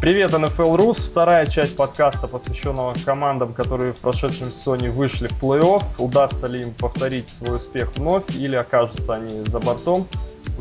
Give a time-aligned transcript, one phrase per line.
[0.00, 1.06] Привет, NFL Рус.
[1.06, 5.82] Вторая часть подкаста, посвященного командам, которые в прошедшем сезоне вышли в плей-офф.
[5.98, 10.06] Удастся ли им повторить свой успех вновь или окажутся они за бортом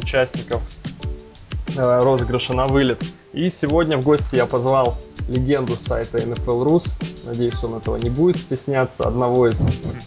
[0.02, 0.64] участников
[1.78, 3.00] э, розыгрыша на вылет.
[3.32, 4.98] И сегодня в гости я позвал
[5.30, 6.88] легенду сайта NFL Rus.
[7.28, 9.08] Надеюсь, он этого не будет стесняться.
[9.08, 9.62] Одного из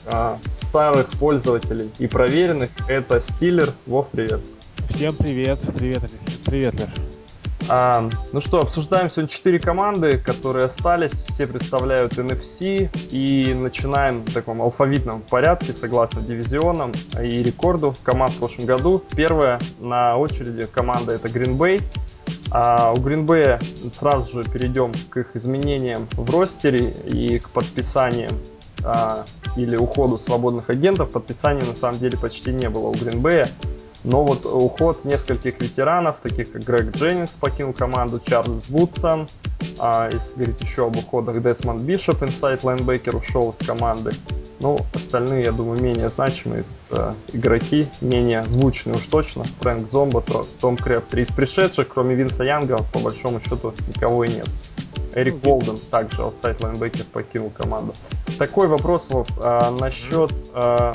[0.06, 2.70] э, старых пользователей и проверенных.
[2.88, 3.72] Это Стиллер.
[3.86, 4.40] Вов, привет.
[4.92, 5.60] Всем привет.
[5.76, 6.02] Привет,
[6.44, 7.09] привет, Леш.
[7.68, 11.22] А, ну что, обсуждаем сегодня четыре команды, которые остались.
[11.22, 12.90] Все представляют NFC.
[13.10, 19.02] И начинаем в таком алфавитном порядке, согласно дивизионам и рекорду команд в прошлом году.
[19.14, 21.82] Первая на очереди команда это Green Bay.
[22.52, 28.32] А у Green Bay сразу же перейдем к их изменениям в ростере и к подписаниям
[28.84, 29.24] а,
[29.56, 31.10] или уходу свободных агентов.
[31.10, 33.48] Подписаний на самом деле почти не было у Green Bay.
[34.04, 39.28] Но вот уход нескольких ветеранов, таких как Грег Дженнингс покинул команду, Чарльз Вудсон,
[39.78, 44.12] а, если говорить еще об уходах, Десмонд Бишоп, inside лайнбекер, ушел из команды.
[44.60, 49.44] Ну, остальные, я думаю, менее значимые э, игроки, менее звучные уж точно.
[49.60, 50.22] Фрэнк Зомбо,
[50.60, 51.22] Том Крэбтри.
[51.22, 54.46] Из пришедших, кроме Винса Янга, по большому счету, никого и нет.
[55.14, 57.94] Эрик ну, Уолден также outside лайнбекер покинул команду.
[58.38, 60.92] Такой вопрос, Вов, э, насчет э,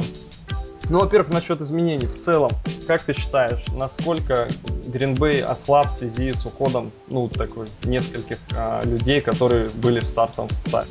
[0.89, 2.51] ну, во-первых, насчет изменений в целом.
[2.87, 4.47] Как ты считаешь, насколько
[4.87, 10.49] Гринбей ослаб в связи с уходом, ну, такой, нескольких а, людей, которые были в стартовом
[10.49, 10.87] составе?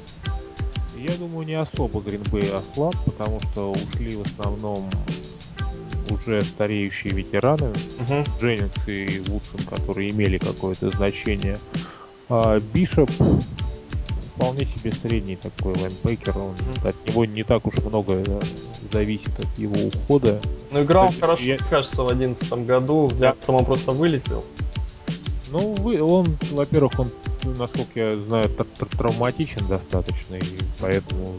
[0.97, 4.89] Я думаю, не особо Гринбей ослаб, потому что ушли в основном
[6.11, 8.29] уже стареющие ветераны, uh-huh.
[8.41, 11.59] Дженнингс и Вудсон, которые имели какое-то значение.
[12.29, 13.11] А Бишоп
[14.35, 16.37] вполне себе средний такой лайнбекер.
[16.37, 16.89] Он, mm-hmm.
[16.89, 18.23] От него не так уж много
[18.93, 20.41] зависит от его ухода.
[20.71, 21.57] Ну, играл есть, хорошо, я...
[21.57, 23.07] кажется, в одиннадцатом году.
[23.07, 24.45] В Лянцем он просто вылетел.
[25.51, 27.11] Ну, вы, он, во-первых, он,
[27.59, 28.51] насколько я знаю,
[28.99, 31.35] травматичен достаточно, и поэтому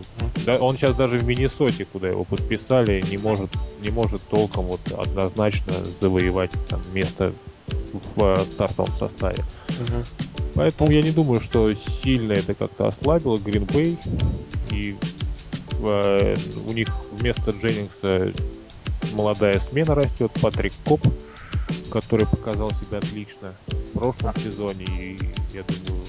[0.46, 3.50] да, он сейчас даже в Миннесоте, куда его подписали, не может,
[3.82, 7.34] не может толком вот однозначно завоевать там место
[8.16, 9.44] в э, стартовом составе.
[9.70, 10.04] Угу.
[10.56, 13.98] Поэтому я не думаю, что сильно это как-то ослабило Green Bay.
[14.72, 14.96] И
[15.82, 16.36] э,
[16.68, 18.34] у них вместо Дженнингса
[19.14, 21.02] молодая смена растет, Патрик Коп,
[21.92, 25.18] который показал себя отлично в прошлом сезоне и,
[25.54, 26.04] я думаю,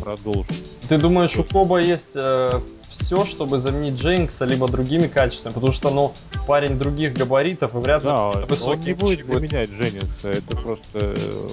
[0.00, 0.52] продолжит.
[0.88, 2.60] Ты думаешь, у Коба есть э,
[2.92, 6.12] все, чтобы заменить Дженкса либо другими качествами, потому что, ну,
[6.46, 11.48] парень других габаритов и вряд ли да, он не будет заменять Дженнингса, это просто, э,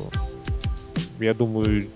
[1.20, 1.88] я думаю,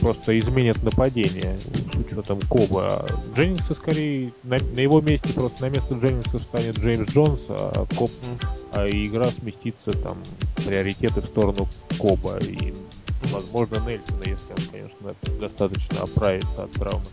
[0.00, 3.06] просто изменит нападение с учетом Коба.
[3.36, 8.10] Дженнингса скорее на, на его месте просто на место Дженнингса станет Джеймс Джонс, а Коб,
[8.72, 10.18] а игра сместится там
[10.64, 11.68] приоритеты в сторону
[11.98, 12.72] Коба и
[13.24, 17.04] возможно Нельсона, если он, конечно, достаточно оправится от травмы.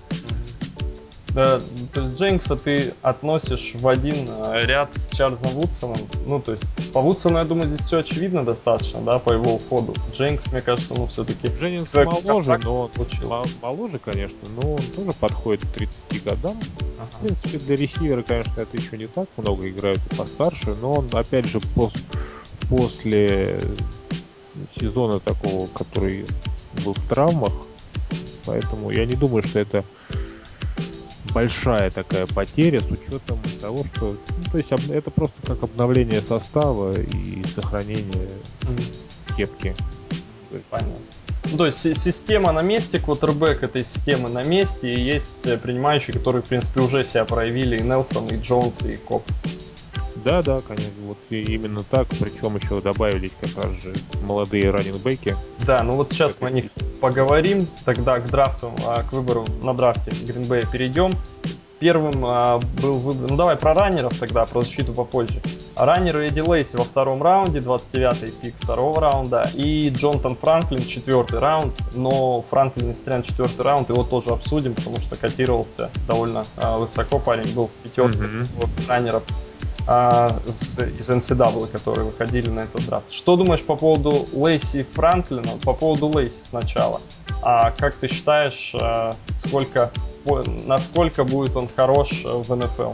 [1.38, 1.60] Да,
[1.94, 6.00] то есть Дженкса ты относишь в один э, ряд с Чарльзом Вудсоном.
[6.26, 9.94] Ну, то есть по Вудсону, я думаю, здесь все очевидно достаточно, да, по его уходу.
[10.16, 11.50] Дженкс, мне кажется, ну, все-таки...
[11.50, 13.46] Дженнингс моложе, но получил.
[13.62, 16.60] моложе, конечно, но он тоже подходит к 30 годам.
[16.98, 17.08] Ага.
[17.12, 21.10] В принципе, для ресивера, конечно, это еще не так много играют и постарше, но он,
[21.14, 21.94] опять же, пос
[22.68, 23.60] после
[24.76, 26.26] сезона такого, который
[26.84, 27.54] был в травмах,
[28.48, 29.84] поэтому я не думаю, что это
[31.38, 36.94] большая такая потеря с учетом того, что ну, то есть это просто как обновление состава
[36.94, 38.30] и сохранение
[39.38, 39.76] кепки.
[40.72, 40.96] Понятно.
[41.52, 46.18] Ну, то есть система на месте, квотербек этой системы на месте, и есть э, принимающие,
[46.18, 49.24] которые, в принципе, уже себя проявили, и Нелсон, и Джонс, и Коп.
[50.24, 55.36] Да, да, конечно, вот именно так, причем еще добавились как раз же молодые раннинgbеки.
[55.66, 56.66] Да, ну вот сейчас мы о них
[57.00, 61.12] поговорим, тогда к драфту, а, к выбору на драфте Гринбея перейдем.
[61.80, 65.42] Первым а, был выбор, ну давай про раннеров тогда, про защиту попозже.
[65.76, 71.80] Раннеры Эдди Лейси во втором раунде, 29-й пик второго раунда, и Джонатан Франклин четвертый раунд,
[71.94, 77.20] но Франклин, несмотря на четвертый раунд, его тоже обсудим, потому что котировался довольно а, высоко,
[77.20, 78.88] парень был в пятерке mm-hmm.
[78.88, 79.24] раннеров
[79.88, 83.12] а, из NCAA, которые выходили на этот драфт.
[83.12, 85.58] Что думаешь по поводу Лейси и Франклина?
[85.64, 87.00] По поводу Лейси сначала.
[87.42, 89.92] А как ты считаешь, а, сколько,
[90.66, 92.92] насколько будет он хорош в НФЛ?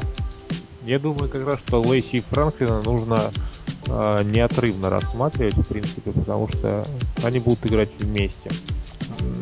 [0.86, 3.32] Я думаю как раз, что Лейси и Франклина нужно
[3.88, 6.86] э, неотрывно рассматривать, в принципе, потому что
[7.24, 8.52] они будут играть вместе.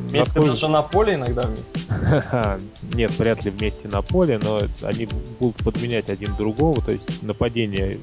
[0.09, 2.65] Вместе на даже на поле иногда вместе?
[2.95, 5.07] Нет, вряд ли вместе на поле, но они
[5.39, 7.99] будут подменять один другого, то есть нападение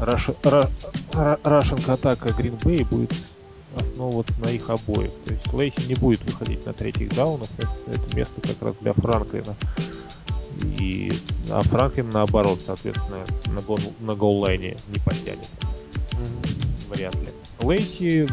[0.00, 3.12] Рашенка атака Green Bay будет
[3.76, 5.10] основываться на их обоих.
[5.24, 9.56] То есть Лейси не будет выходить на третьих даунах, это, место как раз для Франклина.
[10.78, 11.12] И,
[11.50, 15.48] а Франклин наоборот, соответственно, на, гол, на голлайне не потянет.
[16.88, 17.28] Вряд ли.
[17.60, 18.26] Лейси,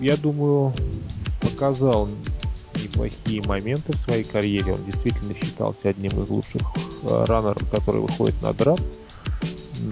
[0.00, 0.72] я думаю,
[1.40, 2.08] показал
[2.82, 4.74] неплохие моменты в своей карьере.
[4.74, 6.62] Он действительно считался одним из лучших
[7.04, 8.82] э, раннеров, который выходит на драфт.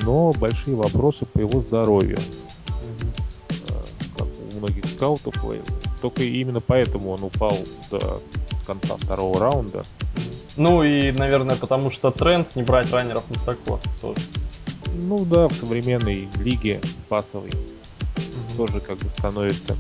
[0.03, 2.19] Но большие вопросы по его здоровью.
[2.19, 4.19] Mm-hmm.
[4.19, 5.35] Как у многих скаутов.
[6.01, 7.57] Только именно поэтому он упал
[7.91, 8.21] до
[8.67, 9.83] конца второго раунда.
[10.57, 14.21] Ну и, наверное, потому что тренд не брать раннеров высоко тоже.
[14.95, 18.57] Ну да, в современной лиге пасовой mm-hmm.
[18.57, 19.77] тоже как бы становится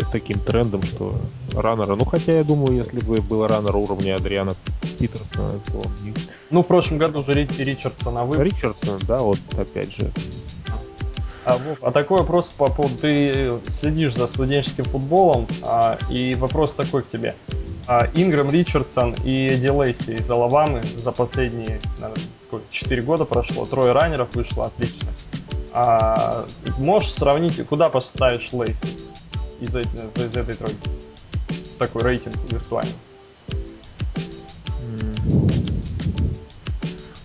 [0.00, 1.14] таким трендом, что
[1.54, 4.54] раннера, ну хотя я думаю, если бы был раннер уровня Адриана
[4.98, 5.82] Питерсона, то.
[6.50, 8.42] Ну в прошлом году же Ричардсона вы...
[8.42, 10.10] Ричардсон, да, вот опять же.
[11.44, 12.96] А, Вов, а такой вопрос по поводу...
[12.98, 17.34] Ты следишь за студенческим футболом, а, и вопрос такой к тебе.
[17.88, 23.66] А, Ингрэм Ричардсон и Эдди Лейси из Алабамы за последние, наверное, сколько, 4 года прошло,
[23.66, 25.08] трое раннеров вышло, отлично.
[25.72, 26.44] А,
[26.78, 29.11] можешь сравнить, куда поставишь Лейси
[29.62, 30.90] из, из этой тройки?
[31.78, 32.92] Такой рейтинг виртуальный.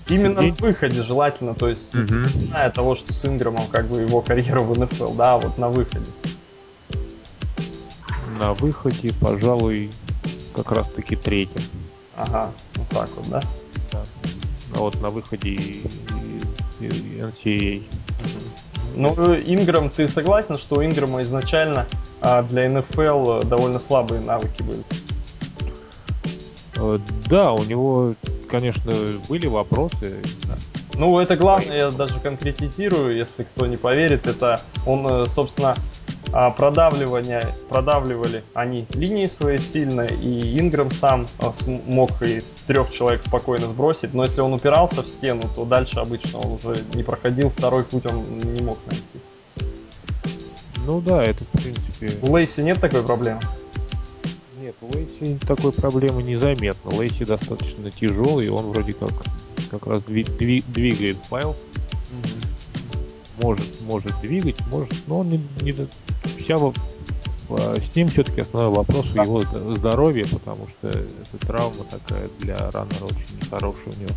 [0.09, 2.13] Именно на выходе желательно, то есть угу.
[2.13, 5.67] не зная того, что с Инграмом как бы его карьеру в НФЛ, да, вот на
[5.69, 6.05] выходе.
[8.39, 9.89] На выходе, пожалуй,
[10.55, 11.61] как раз таки третьим.
[12.15, 13.41] Ага, вот так вот, да?
[13.91, 14.03] Да.
[14.75, 15.83] А вот на выходе и,
[16.79, 17.83] и, и NCAA.
[18.97, 21.85] Ну, Инграм, ты согласен, что у Инграма изначально
[22.19, 24.81] а, для НФЛ довольно слабые навыки были?
[26.77, 26.97] Э,
[27.29, 28.15] да, у него,
[28.49, 28.91] конечно,
[29.29, 30.15] были вопросы.
[30.95, 35.75] Ну, это главное, я даже конкретизирую, если кто не поверит, это он, э, собственно,
[36.33, 41.53] а, продавливание, продавливали они линии свои сильно, и Инграм сам а,
[41.85, 46.39] мог и трех человек спокойно сбросить, но если он упирался в стену, то дальше обычно
[46.39, 49.05] он уже не проходил, второй путь он не мог найти.
[50.85, 52.11] Ну да, это в принципе...
[52.21, 53.41] У Лейси нет такой проблемы?
[54.61, 56.95] Нет, у Лейси такой проблемы незаметно.
[56.95, 59.11] Лейси достаточно тяжелый, он вроде как
[59.69, 61.49] как раз двигает файл.
[61.49, 62.56] Угу
[63.41, 65.73] может, может двигать, может, но он не, не
[66.37, 66.57] вся
[67.49, 69.41] с ним все-таки основной вопрос в его
[69.73, 74.13] здоровье, потому что эта травма такая для раннера очень нехорошая у него.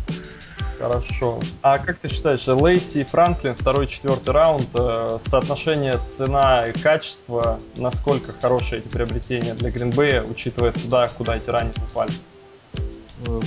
[0.77, 1.39] Хорошо.
[1.61, 7.59] А как ты считаешь, Лейси и Франклин, второй, четвертый раунд, э, соотношение цена и качество,
[7.77, 12.11] насколько хорошие эти приобретения для Гринбея, учитывая туда, куда эти ранние упали?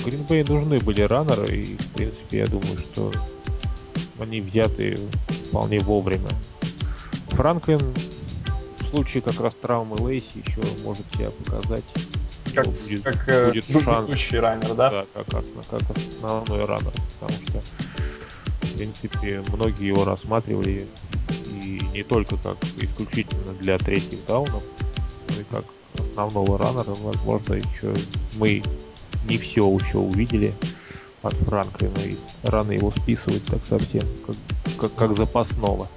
[0.05, 3.11] Гринбей нужны были раннеры, и, в принципе, я думаю, что
[4.19, 4.97] они взяты
[5.49, 6.29] вполне вовремя.
[7.29, 7.79] Франклин
[8.79, 11.83] в случае как раз травмы Лейси еще может себя показать.
[12.53, 14.31] Как, будет, как э, будет шанс.
[14.31, 14.89] раннер, да?
[14.89, 15.27] Да, как,
[15.69, 17.61] как основной раннер, потому что
[18.61, 20.87] в принципе многие его рассматривали
[21.65, 24.63] и не только как исключительно для третьих даунов,
[25.29, 25.65] но и как
[25.99, 27.93] основного раннера, возможно, еще
[28.37, 28.63] мы
[29.27, 30.53] не все еще увидели
[31.25, 34.35] от Франклина и рано его списывать так совсем, как,
[34.79, 35.87] как, как запасного.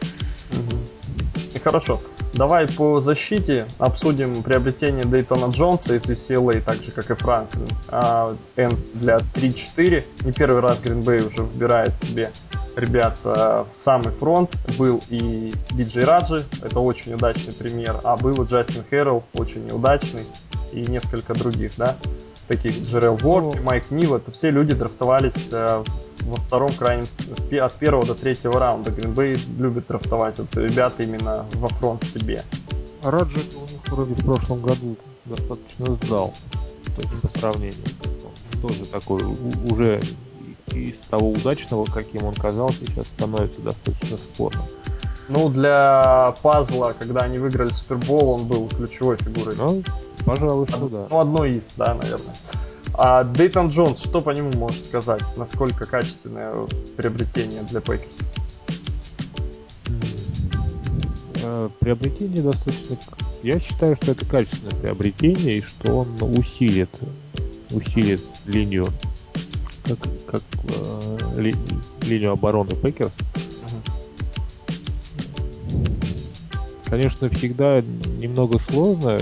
[0.51, 1.59] Угу.
[1.63, 2.01] хорошо.
[2.35, 7.67] Давай по защите обсудим приобретение Дейтона Джонса из UCLA, так же как и Франклин.
[7.89, 10.05] А, энд для 3-4.
[10.25, 12.31] Не первый раз Гринбей уже выбирает себе
[12.77, 14.55] ребят в самый фронт.
[14.79, 20.25] Был и Диджей Раджи, это очень удачный пример, а был и Джастин Хэрролл, очень неудачный,
[20.73, 21.97] и несколько других, да
[22.49, 25.85] таких Джерел Ворд, ну, Майк Нил, это все люди драфтовались э,
[26.23, 27.07] во втором крайнем,
[27.63, 28.91] от первого до третьего раунда.
[28.91, 32.43] Гринбей любит драфтовать вот ребята именно во фронт себе.
[33.03, 36.35] Раджик у них вроде в прошлом году достаточно сдал,
[36.97, 37.85] то есть по сравнению.
[38.63, 39.23] Тоже такой
[39.71, 40.01] уже
[40.73, 44.65] из того удачного, каким он казался, сейчас становится достаточно спорным.
[45.29, 49.55] Ну, для пазла, когда они выиграли Супербол, он был ключевой фигурой.
[49.57, 49.83] Ну,
[50.25, 51.07] пожалуй, что Од, да.
[51.11, 52.35] Ну, одной из, да, наверное.
[52.95, 55.23] А Дейтон Джонс, что по нему можешь сказать?
[55.37, 56.67] Насколько качественное
[56.97, 58.19] приобретение для Пейкерс?
[61.45, 62.97] Э, приобретение достаточно...
[63.43, 66.91] Я считаю, что это качественное приобретение, и что он усилит,
[67.71, 68.87] усилит линию,
[69.85, 71.55] как, как э, ли,
[72.03, 73.13] линию обороны Пейкерс.
[76.89, 79.19] Конечно, всегда немного сложно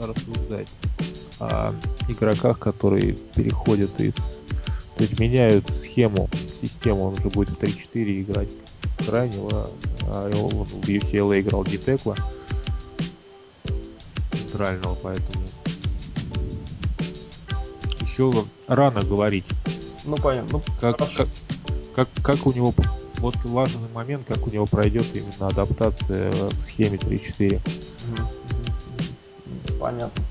[0.00, 0.68] рассуждать
[1.40, 1.74] о
[2.08, 4.14] игроках, которые переходят из...
[4.14, 6.28] То есть меняют схему,
[6.60, 8.48] систему, он уже будет в 3-4 играть.
[9.06, 9.70] Крайнего,
[10.02, 12.14] а его в UCLA играл Дитекла
[14.52, 15.44] центрального, поэтому.
[18.00, 18.32] Еще
[18.68, 19.44] рано говорить.
[20.04, 20.58] Ну понятно.
[20.58, 21.28] Ну, как, как,
[21.94, 22.74] как, как у него
[23.22, 27.60] вот важный момент, как у него пройдет именно адаптация к схеме 3-4.
[29.80, 30.22] Понятно.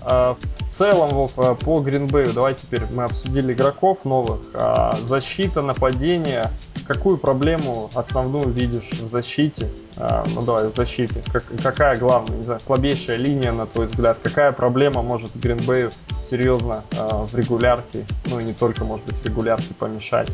[0.00, 4.40] А, в целом, Вов, а, по Гринбею, давай теперь мы обсудили игроков новых.
[4.54, 6.50] А, защита, нападение.
[6.86, 9.68] Какую проблему основную видишь в защите?
[9.98, 11.22] Ну давай, в защите.
[11.30, 14.16] Как, какая главная, не знаю, слабейшая линия, на твой взгляд?
[14.22, 15.90] Какая проблема может Гринбею
[16.24, 20.30] серьезно в регулярке, ну и не только, может быть, в регулярке помешать?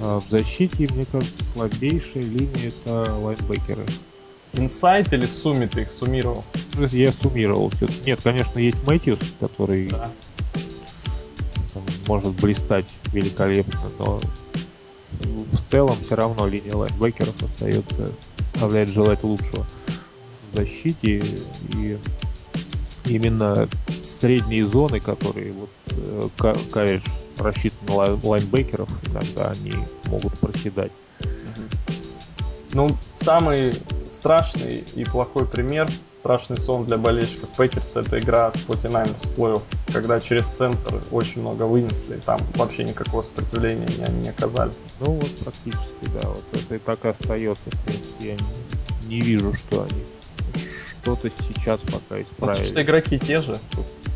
[0.00, 3.84] А, в защите, мне кажется, слабейшая линия это лайнбекеры.
[4.54, 6.44] Инсайт или в сумме ты их суммировал?
[6.92, 7.72] Я суммировал.
[8.06, 10.10] Нет, конечно, есть Мэтьюс, который да.
[12.06, 14.20] может блистать великолепно, но
[15.20, 18.12] в целом все равно линия лайнбекеров остается,
[18.54, 19.66] оставляет желать лучшего
[20.52, 21.24] в защите.
[21.72, 21.98] И
[23.06, 23.68] именно
[24.02, 26.28] средние зоны, которые вот э,
[26.70, 27.02] Кавиш
[27.38, 29.72] рассчитан на лайнбекеров, иногда они
[30.06, 30.92] могут проседать.
[32.72, 33.74] Ну, самый
[34.10, 39.56] страшный и плохой пример, страшный сон для болельщиков Пекерс, это игра с 49ers в плей
[39.92, 44.72] когда через центр очень много вынесли, там вообще никакого сопротивления они не оказали.
[45.00, 49.20] Ну вот практически, да, вот это и так и остается, в принципе, я не, не
[49.20, 50.02] вижу, что они
[51.04, 52.26] что-то сейчас пока исправили.
[52.38, 53.58] Потому что игроки те же,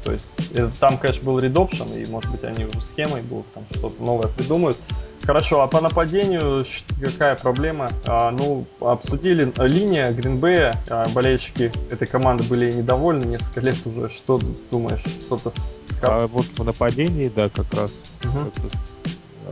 [0.02, 3.64] то есть э, там, конечно, был редопшн, и может быть они уже схемой будут там
[3.70, 4.78] что-то новое придумают.
[5.22, 6.64] Хорошо, а по нападению
[7.00, 7.90] какая проблема?
[8.06, 14.08] А, ну, обсудили э, линия Гринбея, а, болельщики этой команды были недовольны несколько лет уже.
[14.08, 14.40] Что
[14.70, 15.98] думаешь, что-то с...
[16.02, 17.92] А вот по нападении, да, как раз
[18.24, 18.50] угу.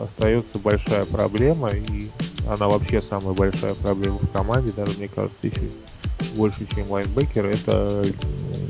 [0.04, 2.10] Остается большая проблема, и
[2.48, 5.70] она вообще самая большая проблема в команде, даже, мне кажется, еще
[6.36, 8.04] больше, чем лайнбекер, это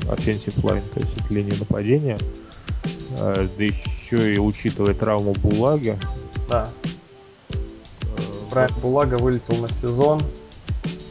[0.09, 2.17] offensive line, то есть это линия нападения.
[3.19, 5.97] А, да еще и учитывая травму Булага,
[6.49, 6.69] да.
[8.49, 10.21] Брайан Булага вылетел на сезон.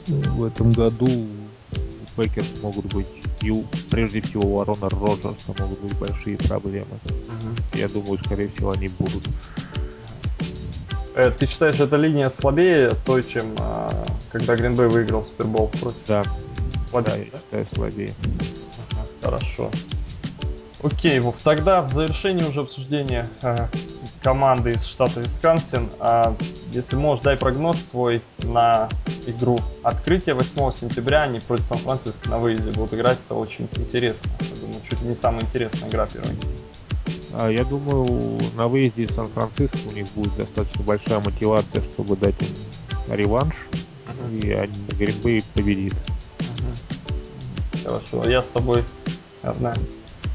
[0.07, 3.07] В этом году у Пекерс могут быть
[3.43, 6.99] и прежде всего у Арона Роджерса могут быть большие проблемы.
[7.05, 7.79] Угу.
[7.79, 9.25] Я думаю, скорее всего, они будут.
[11.17, 13.89] Э, ты считаешь, эта линия слабее той, чем э,
[14.31, 16.07] когда Гринбей выиграл Супербол против?
[16.07, 16.23] Да.
[16.91, 17.39] Слабее, да, я да?
[17.39, 18.15] считаю слабее.
[18.91, 19.71] Ага, хорошо.
[20.83, 23.67] Окей, Вов, тогда в завершении уже обсуждения э,
[24.23, 26.35] команды из штата Висконсин, э,
[26.73, 28.91] если можешь, дай прогноз свой на
[29.27, 34.31] игру открытия 8 сентября, они против Сан-Франциско на выезде будут играть, это очень интересно.
[34.41, 36.37] Я думаю, чуть ли не самая интересная игра первой.
[37.39, 42.35] А я думаю, на выезде из Сан-Франциско у них будет достаточно большая мотивация, чтобы дать
[42.41, 44.41] им реванш, uh-huh.
[44.41, 45.95] и они Гринбей победит.
[46.39, 47.85] Uh-huh.
[47.85, 48.85] Хорошо, я с тобой,
[49.43, 49.75] наверное,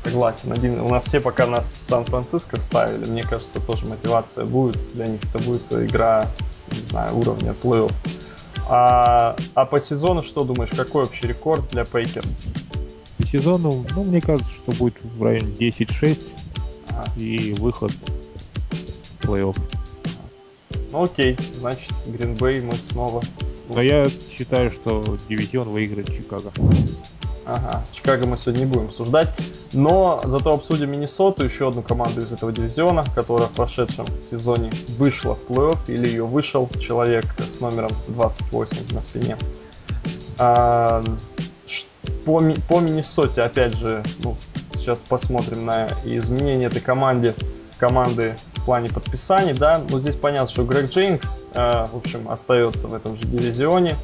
[0.03, 0.51] Согласен.
[0.51, 3.05] Один, у нас все пока нас Сан-Франциско ставили.
[3.05, 4.79] Мне кажется, тоже мотивация будет.
[4.93, 6.27] Для них это будет игра,
[6.72, 7.91] не знаю, уровня плей-офф.
[8.67, 12.53] А, а по сезону что думаешь, какой общий рекорд для Пейкерс?
[13.17, 16.40] По сезону, ну, мне кажется, что будет в районе 10-6 ага.
[17.15, 17.91] И выход
[19.19, 19.57] в плей-офф.
[20.91, 23.21] Ну окей, значит, Гринбей мы снова...
[23.69, 26.51] Но я считаю, что дивизион выиграет Чикаго.
[27.45, 29.36] Ага, Чикаго мы сегодня не будем обсуждать.
[29.74, 35.36] Но зато обсудим Миннесоту, еще одну команду из этого дивизиона, которая в прошедшем сезоне вышла
[35.36, 39.38] в плей-офф, или ее вышел человек с номером 28 на спине.
[40.38, 41.01] А,
[42.25, 44.36] по, по Миннесоте, опять же, ну,
[44.81, 47.35] сейчас посмотрим на изменения этой команде,
[47.77, 52.88] команды в плане подписаний, да, ну здесь понятно, что Грег Джейнкс, э, в общем, остается
[52.88, 53.95] в этом же дивизионе,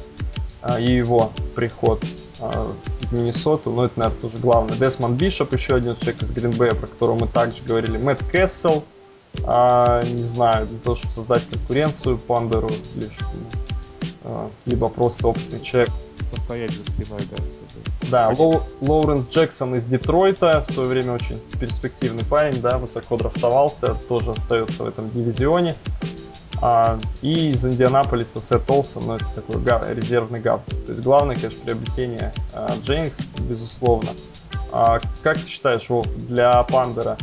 [0.62, 2.02] э, и его приход
[2.40, 4.76] а, в Миннесоту, но это, наверное, тоже главное.
[4.76, 7.98] Десмонд Бишоп, еще один человек из Гринбея, про которого мы также говорили.
[7.98, 8.84] Мэтт Кессел,
[9.44, 13.18] а, не знаю, для того, чтобы создать конкуренцию Пандеру, лишь,
[14.66, 15.90] либо просто опытный человек.
[16.30, 17.42] Постоять за спиной, да.
[18.10, 23.94] Да, Лоу, Лоуренс Джексон из Детройта, в свое время очень перспективный парень, да, высоко драфтовался,
[24.08, 25.74] тоже остается в этом дивизионе.
[26.60, 30.62] А, и из Индианаполиса Сет Олсон, ну это такой гав, резервный гав.
[30.86, 34.10] То есть главное, конечно, приобретение а, Джейнкс, безусловно.
[34.72, 37.16] А, как ты считаешь, Вов, для Пандера,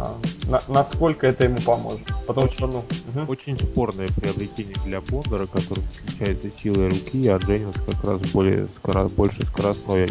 [0.00, 0.16] а,
[0.46, 2.06] на, насколько это ему поможет?
[2.26, 2.78] Потому очень, что, ну...
[2.78, 3.32] Угу.
[3.32, 9.08] Очень спорное приобретение для Пандера, который отличается силой руки, а Джейнкс как раз более скоро,
[9.08, 10.08] больше скоростной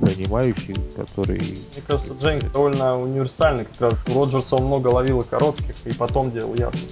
[0.00, 1.38] принимающий, который...
[1.38, 6.30] Мне кажется, Джейнкс довольно универсальный, как раз Роджерса он много ловил и коротких, и потом
[6.30, 6.90] делал ярких.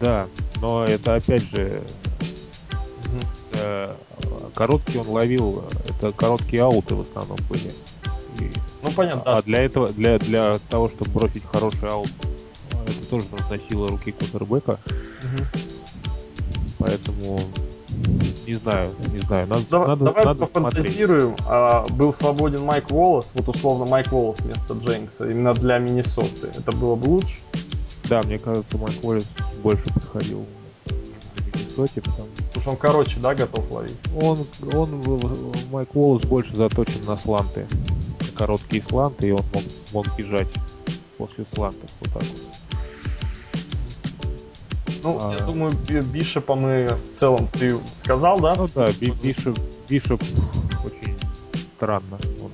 [0.00, 0.26] Да,
[0.60, 1.82] но это опять же
[3.52, 3.94] э,
[4.54, 7.70] короткий он ловил, это короткие ауты в основном были.
[8.38, 8.50] И,
[8.82, 9.38] ну понятно.
[9.38, 12.10] А для этого, для, для того, чтобы бросить хороший аут,
[12.86, 13.26] это тоже
[13.68, 14.78] сила руки квотербека.
[15.22, 15.44] Угу.
[16.78, 17.40] Поэтому
[18.46, 19.46] не знаю, не знаю.
[19.46, 21.36] Надо, давай надо, давай надо пофантазируем.
[21.46, 26.48] А, был свободен Майк Волос, вот условно Майк Волос вместо Джеймса, именно для Миннесоты.
[26.58, 27.38] Это было бы лучше?
[28.08, 29.24] Да, мне кажется, Майк Волос
[29.62, 30.44] больше подходил
[31.86, 33.96] в Миннесоте, потому Потому что он короче, да, готов ловить?
[34.20, 34.38] Он,
[34.72, 35.02] он,
[35.70, 37.66] Майк Волос больше заточен на сланты.
[38.34, 40.48] Короткие сланты, и он мог, мог бежать
[41.16, 42.40] после слантов вот так вот.
[45.02, 45.34] Ну, а...
[45.34, 45.72] я думаю,
[46.12, 48.54] Бишопа мы в целом ты сказал, да?
[48.54, 49.58] Ну да, Бишоп,
[49.88, 50.22] Бишоп
[50.84, 51.16] очень
[51.76, 52.18] странно.
[52.42, 52.50] Он...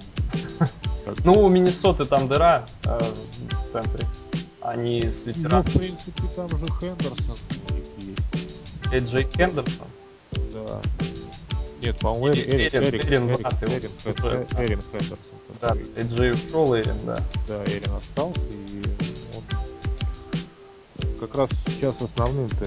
[1.25, 4.07] Ну, у Миннесоты там дыра э, в центре.
[4.61, 5.65] Они с ветераном.
[5.65, 7.37] Ну, в принципе, там же Хендерсон
[8.93, 9.07] есть.
[9.07, 9.87] Эджей Хендерсон?
[10.33, 10.81] Да.
[11.83, 15.19] Нет, по-моему, Эрин, Эрин, Эрин, Эрин, Эрин, Эрин Хендерсон.
[15.61, 17.23] Да, Эджей ушел, Эрин, да.
[17.49, 18.83] Да, Эрин остался, и
[21.19, 22.65] как раз сейчас основным-то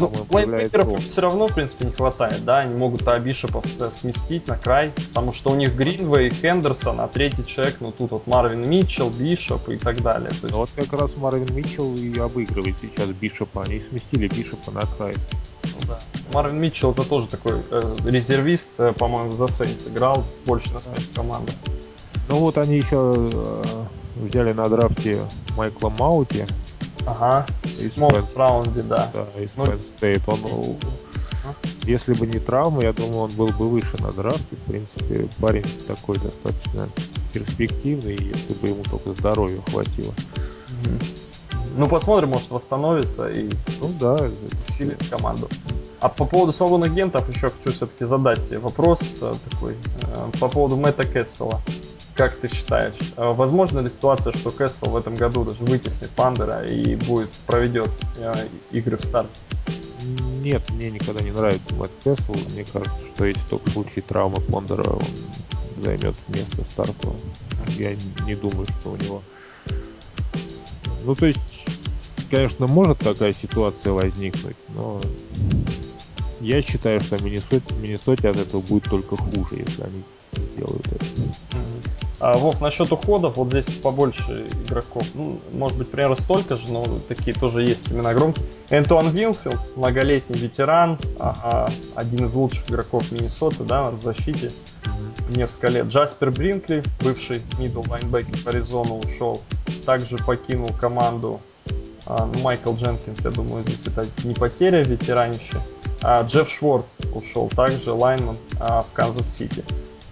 [0.00, 4.92] ну, лайнбекеров все равно, в принципе, не хватает, да, они могут Абишепов сместить на край,
[5.08, 9.68] потому что у них Гринвей, Хендерсон, а третий человек, ну тут вот Марвин Митчелл, Бишоп
[9.68, 10.30] и так далее.
[10.30, 10.52] есть...
[10.52, 15.14] Вот как раз Марвин Митчелл и обыгрывает сейчас Бишопа, они сместили Бишопа на край.
[15.64, 15.98] Ну, да.
[16.32, 21.10] Марвин Митчелл это тоже такой э, резервист, э, по-моему, за Сейнс играл, больше на смерть
[21.14, 21.52] команды.
[22.28, 23.64] Ну вот они еще э,
[24.16, 25.18] взяли на драфте
[25.56, 26.46] Майкла Маути,
[27.06, 29.10] Ага, в седьмом раунде, да.
[29.12, 29.64] Да, из ну,
[30.00, 30.20] Penn
[30.52, 30.76] Он?
[31.84, 34.56] Если бы не травма, я думаю, он был бы выше на драфте.
[34.56, 36.88] В принципе, парень такой достаточно
[37.32, 40.14] перспективный, если бы ему только здоровья хватило.
[41.76, 43.48] Ну, посмотрим, может восстановится и
[43.80, 44.18] ну, да,
[44.68, 45.48] усилит команду.
[46.00, 49.76] А по поводу свободных агентов еще хочу все-таки задать вопрос э, такой.
[50.02, 51.60] Э, по поводу Мэтта Кессела.
[52.20, 56.66] Как ты считаешь, э, возможно ли ситуация, что Кэссел в этом году даже вытеснит Пандера
[56.66, 59.30] и будет проведет э, игры в старт?
[60.42, 62.36] Нет, мне никогда не нравится Мэтт Кэссел.
[62.52, 65.02] Мне кажется, что если только в случае травмы Пандера он
[65.82, 67.16] займет место стартового.
[67.78, 69.22] Я не думаю, что у него...
[71.04, 71.64] Ну, то есть,
[72.30, 75.00] конечно, может такая ситуация возникнуть, но
[76.40, 80.02] я считаю, что Миннесоте, Миннесоте от этого будет только хуже, если они
[80.52, 81.06] сделают это.
[82.20, 85.06] А, Вов, насчет уходов, вот здесь побольше игроков.
[85.14, 88.44] Ну, может быть, примерно столько же, но такие тоже есть имена громкие.
[88.68, 94.52] Энтуан Винфилд, многолетний ветеран, а, один из лучших игроков Миннесоты, да, в защите
[95.30, 95.86] несколько лет.
[95.86, 99.40] Джаспер Бринкли, бывший middle лайнбекер в Аризону, ушел.
[99.86, 101.40] Также покинул команду
[102.06, 105.58] а, ну, Майкл Дженкинс, я думаю, здесь это не потеря ветеранище.
[106.02, 109.64] А, Джефф Шварц ушел, также лайнман а, в Канзас-Сити.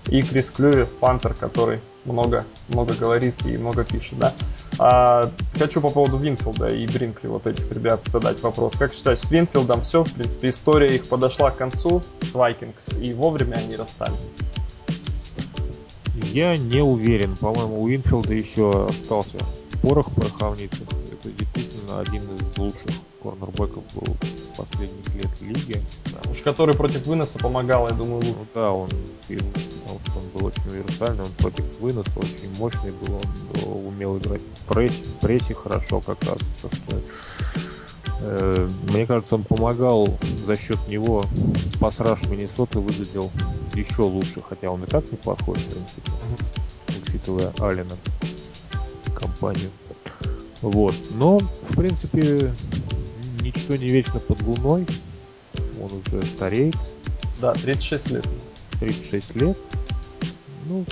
[0.09, 4.35] И Крис Клюи, пантер, который много, много говорит и много пишет, да.
[4.79, 8.75] А, хочу по поводу Винфилда и Бринкли, вот этих ребят, задать вопрос.
[8.79, 10.05] Как считаешь, с Винфилдом все?
[10.05, 14.17] В принципе, история их подошла к концу с Вайкингс, и вовремя они расстались.
[16.33, 17.37] Я не уверен.
[17.37, 19.39] По-моему, у Винфилда еще остался
[19.83, 20.89] порох в пороховницах.
[21.13, 22.91] Это действительно один из лучших
[23.23, 24.17] корнербеков был
[24.57, 25.81] последних лет лиги.
[26.07, 26.31] Да.
[26.31, 28.35] Уж который против выноса помогал, я думаю, лучше.
[28.39, 28.89] Ну да, он,
[29.29, 33.21] потому что он был очень универсальный, он против выноса очень мощный был,
[33.67, 36.39] он умел играть в прессе, в прессе хорошо как раз.
[36.63, 37.01] То, что,
[38.23, 41.25] э, мне кажется, он помогал за счет него
[41.81, 43.31] пасраж Миннесоты выглядел
[43.75, 46.13] еще лучше, хотя он и так неплохой, в принципе,
[47.03, 47.97] учитывая Алина
[49.15, 49.71] компанию.
[50.63, 50.95] Вот.
[51.15, 52.53] Но, в принципе,
[53.41, 54.87] ничто не вечно под луной.
[55.81, 56.77] Он уже стареет.
[57.41, 58.27] Да, 36 лет.
[58.81, 59.59] 36 лет.
[60.67, 60.85] Ну,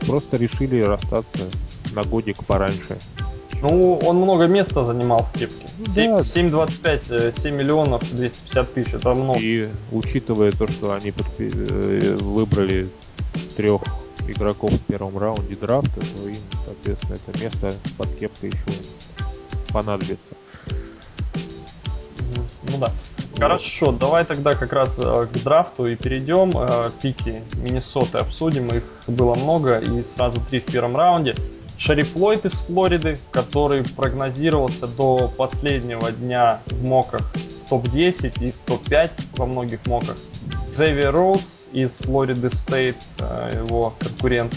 [0.00, 1.48] просто решили расстаться
[1.92, 2.98] на годик пораньше.
[3.62, 5.66] Ну, он много места занимал в кепке.
[5.94, 6.20] 7, да.
[6.20, 9.38] 7,25, 7 миллионов 250 тысяч, это много.
[9.40, 12.88] И учитывая то, что они подпи- э, выбрали
[13.56, 13.82] трех
[14.28, 18.78] игроков в первом раунде драфта, то им, соответственно, это место под кепкой еще
[19.72, 20.18] понадобится.
[22.70, 22.92] Ну да.
[23.38, 26.52] Хорошо, давай тогда как раз э, к драфту и перейдем.
[26.56, 31.34] Э, пики Миннесоты обсудим, их было много и сразу три в первом раунде.
[31.76, 37.22] Шериф Ллойд из Флориды, который прогнозировался до последнего дня в моках
[37.66, 40.16] в топ-10 и в топ-5 во многих моках.
[40.70, 44.54] Зевер Роудс из Флориды Стейт, э, его конкурент,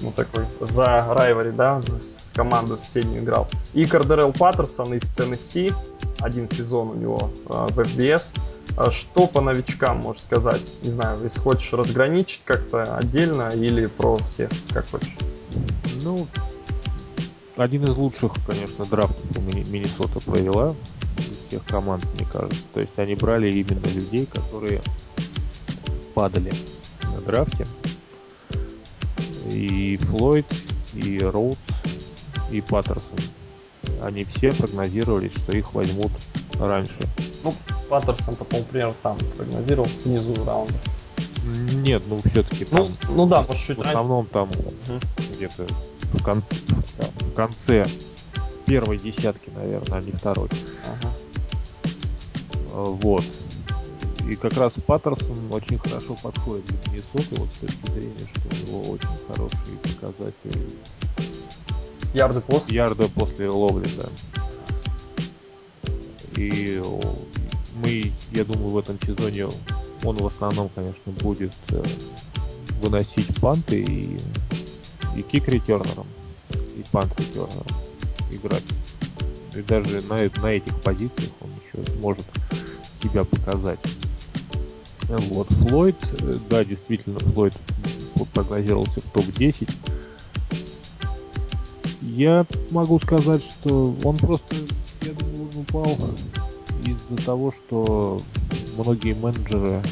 [0.00, 1.98] ну такой, за Райвари, да, за
[2.34, 3.48] команду соседнюю играл.
[3.74, 5.72] И Кардерел Паттерсон из Теннесси,
[6.20, 8.34] один сезон у него э, в FBS.
[8.76, 10.62] А что по новичкам можешь сказать?
[10.82, 15.16] Не знаю, если хочешь разграничить как-то отдельно или про всех, как хочешь.
[16.02, 16.26] Ну,
[17.56, 20.74] один из лучших, конечно, драфтов Миннесота провела
[21.18, 22.64] из всех команд, мне кажется.
[22.72, 24.82] То есть они брали именно людей, которые
[26.14, 26.52] падали
[27.02, 27.66] на драфте.
[29.50, 30.46] И Флойд,
[30.94, 31.58] и Роуд,
[32.50, 33.18] и Паттерсон.
[34.02, 36.12] Они все прогнозировали, что их возьмут
[36.58, 36.94] раньше.
[37.42, 37.54] Ну,
[37.88, 40.74] Паттерсон, по-моему, примерно там прогнозировал внизу раунда.
[41.44, 42.86] Нет, ну все-таки ну, там.
[43.10, 44.98] Ну да, может чуть В основном там угу.
[45.34, 45.66] где-то
[46.14, 46.56] в конце,
[47.20, 47.86] в конце
[48.64, 50.48] первой десятки, наверное, а не второй.
[50.86, 51.12] Ага.
[52.72, 53.24] Вот.
[54.28, 58.66] И как раз Паттерсон очень хорошо подходит для Миннесоты, вот с точки зрения, что у
[58.66, 60.70] него очень хорошие показатели.
[62.14, 62.74] Ярды после?
[62.74, 64.08] Ярды после ловли, да.
[66.36, 66.82] И
[67.76, 69.46] мы, я думаю, в этом сезоне
[70.04, 71.82] он в основном, конечно, будет э,
[72.80, 74.18] выносить панты и,
[75.16, 76.06] и кик-ретернером,
[76.50, 77.66] и пант-ретернером
[78.30, 78.64] играть.
[79.54, 82.26] И даже на, на этих позициях он еще сможет
[83.02, 83.78] себя показать.
[85.08, 87.54] Вот, Флойд, э, да, действительно, Флойд
[88.32, 89.70] прогнозировался в топ-10.
[92.02, 94.56] Я могу сказать, что он просто,
[95.02, 95.98] я думаю, упал
[96.84, 98.20] из-за того, что
[98.78, 99.82] многие менеджеры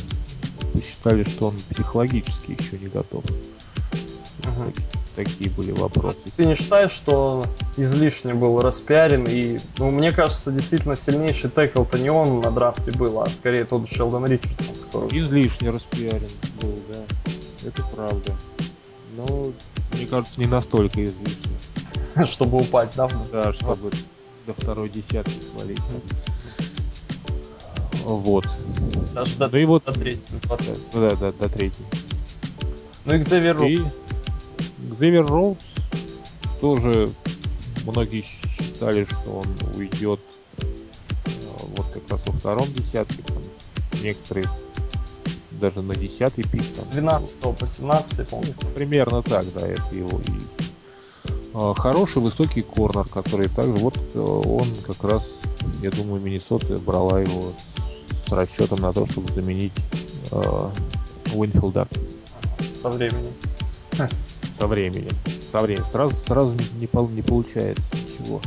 [0.73, 3.25] посчитали, что он психологически еще не готов.
[3.25, 5.02] Угу.
[5.15, 6.19] Такие были вопросы.
[6.37, 7.45] Ты не считаешь, что
[7.77, 9.27] излишне был распиарен?
[9.29, 13.89] И, ну, мне кажется, действительно сильнейший текл-то не он на драфте был, а скорее тот
[13.89, 14.75] Шелдон Ричардсон.
[14.87, 15.19] Который...
[15.19, 16.29] Излишне распиарен
[16.61, 17.01] был, да.
[17.67, 18.33] Это правда.
[19.17, 19.53] Но,
[19.93, 21.53] мне кажется, не настолько излишне.
[22.27, 23.09] Чтобы упасть, да?
[23.31, 23.91] Да, чтобы
[24.47, 25.81] до второй десятки свалить.
[28.05, 28.47] Вот.
[29.15, 30.23] Даже до, ну и вот, до третьей.
[30.93, 31.85] Да, да, до третьей.
[33.05, 33.69] Ну Роуз.
[33.69, 33.83] И
[35.03, 35.59] Кзевер Роуз
[36.61, 37.11] тоже
[37.85, 40.21] многие считали, что он уйдет
[40.59, 40.65] э,
[41.77, 43.21] вот как раз во втором десятке.
[43.25, 43.39] Там,
[44.01, 44.47] некоторые
[45.51, 46.63] даже на десятый пик.
[46.77, 48.55] Там, С 12 по 17, помню.
[48.77, 54.69] Примерно так, да, это его и а, хороший высокий корнер, который также вот э, он
[54.87, 55.29] как раз,
[55.83, 57.53] я думаю, Миннесота брала его
[58.25, 59.75] с расчетом на то, чтобы заменить
[60.31, 60.71] э,
[61.35, 61.89] Уинфилда.
[62.81, 63.33] Со временем.
[64.63, 65.11] Со временем.
[65.51, 65.85] Со временем.
[65.91, 68.41] Сразу, сразу не, не, не получается ничего.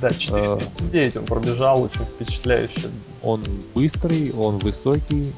[0.00, 2.90] Да, 4.39 а, он пробежал, очень впечатляюще.
[3.22, 5.32] Он быстрый, он высокий,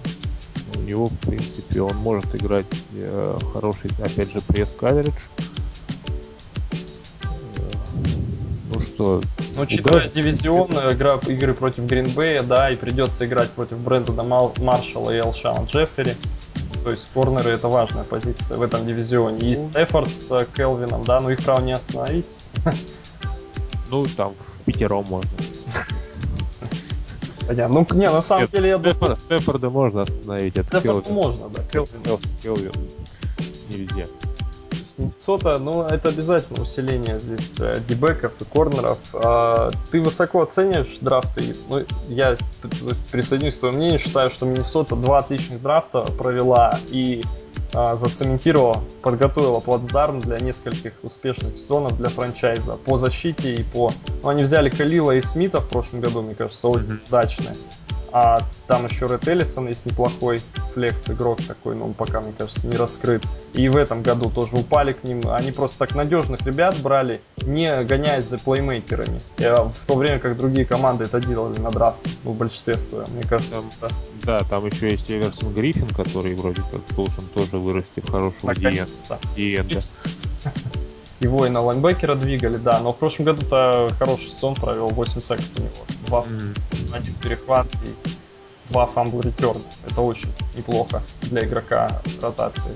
[0.76, 5.12] у него, в принципе, он может играть э, хороший, опять же, пресс-каверидж.
[8.98, 9.20] что...
[9.54, 14.22] Ну, учитывая дивизион, игра, игры против Гринбея, да, и придется играть против Брэндона
[14.58, 16.14] Маршалла и Элшана Джеффери.
[16.84, 19.38] То есть корнеры это важная позиция в этом дивизионе.
[19.38, 19.56] И ну.
[19.56, 22.26] Стефорд с э, Келвином, да, но их, право, не остановить.
[23.90, 25.30] Ну, там, в пятером можно.
[27.46, 27.86] Понятно.
[27.88, 29.16] Ну, не, на самом Нет, деле я думаю...
[29.16, 30.62] Стефорда можно остановить.
[30.62, 32.18] Стефорда можно, да, Келвин.
[32.42, 32.72] Келвин
[33.70, 34.04] нельзя.
[35.28, 38.96] Сота, ну, это обязательно усиление здесь э, дебеков и корнеров.
[39.12, 41.54] А, ты высоко оцениваешь драфты?
[41.68, 42.34] Ну, я
[43.12, 47.22] присоединюсь к твоему мнению, считаю, что Миннесота два отличных драфта провела и
[47.74, 53.92] а, зацементировала, подготовила плацдарм для нескольких успешных сезонов для франчайза по защите и по...
[54.22, 57.08] Ну, они взяли Калила и Смита в прошлом году, мне кажется, очень mm-hmm.
[57.08, 57.54] удачные.
[58.12, 60.40] А там еще Ред Эллисон есть неплохой
[60.72, 63.22] флекс игрок такой, но он пока, мне кажется, не раскрыт.
[63.54, 65.22] И в этом году тоже упали к ним.
[65.30, 69.20] Они просто так надежных ребят брали, не гоняясь за плеймейкерами.
[69.38, 73.06] Я, в то время как другие команды это делали на драфте, ну, в большинстве своем,
[73.12, 73.56] мне кажется.
[73.56, 73.88] Там, да.
[74.24, 79.82] да, там еще есть Эверсон Гриффин, который вроде как должен тоже вырасти в хорошего диенда.
[81.20, 85.46] Его и на лайнбекера двигали, да, но в прошлом году-то хороший сезон провел, 8 секов
[85.56, 85.70] у него.
[86.06, 86.96] Два, mm-hmm.
[86.96, 88.08] один перехват и
[88.70, 89.60] два fumble return.
[89.88, 92.72] Это очень неплохо для игрока ротации.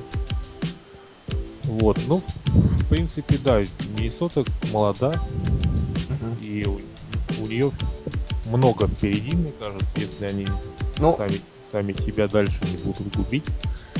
[1.64, 3.60] Вот, ну, в принципе, да,
[3.96, 6.40] Миннесота молода, uh-huh.
[6.44, 6.80] и у,
[7.40, 7.70] у нее
[8.46, 10.46] много впереди, мне кажется, если они
[10.98, 11.40] ну, сами,
[11.72, 13.46] сами себя дальше не будут губить.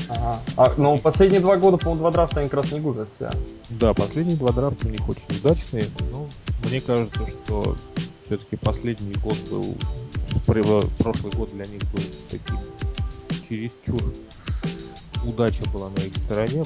[0.09, 0.39] Ага.
[0.57, 3.31] А, ну, последние два года, по-моему, два драфта они как раз не губят себя.
[3.71, 6.27] Да, последние два драфта у них очень удачные, но
[6.63, 7.75] мне кажется, что
[8.25, 9.75] все-таки последний год был,
[10.99, 12.57] прошлый год для них был таким
[13.47, 14.01] чересчур
[15.25, 16.63] удача была на их стороне.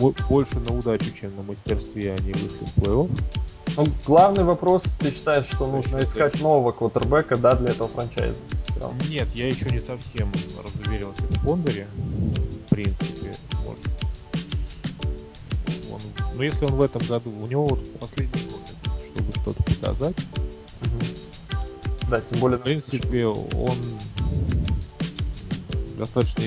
[0.00, 0.14] Угу.
[0.28, 3.20] Больше на удачу, чем на мастерстве они вышли в плей-офф.
[3.76, 8.38] Ну, главный вопрос, ты считаешь, что нужно искать нового квотербека, да, для этого франчайза?
[9.08, 11.86] Нет, я еще не совсем разуверился в Пондере.
[12.66, 13.34] В принципе,
[13.66, 13.86] может.
[15.92, 16.00] Он,
[16.36, 18.60] но если он в этом году, у него вот последний год,
[19.14, 20.16] чтобы что-то показать.
[20.80, 22.08] Угу.
[22.10, 22.58] Да, тем более...
[22.58, 23.76] В принципе, он
[25.98, 26.44] достаточно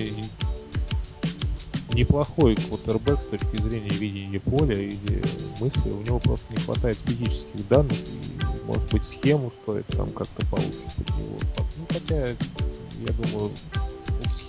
[1.93, 5.23] неплохой квотербек с точки зрения видения поля или
[5.59, 5.89] мысли.
[5.89, 10.83] У него просто не хватает физических данных и, может быть, схему стоит там как-то получше
[10.97, 11.37] под него.
[11.77, 13.51] Ну, хотя, я думаю,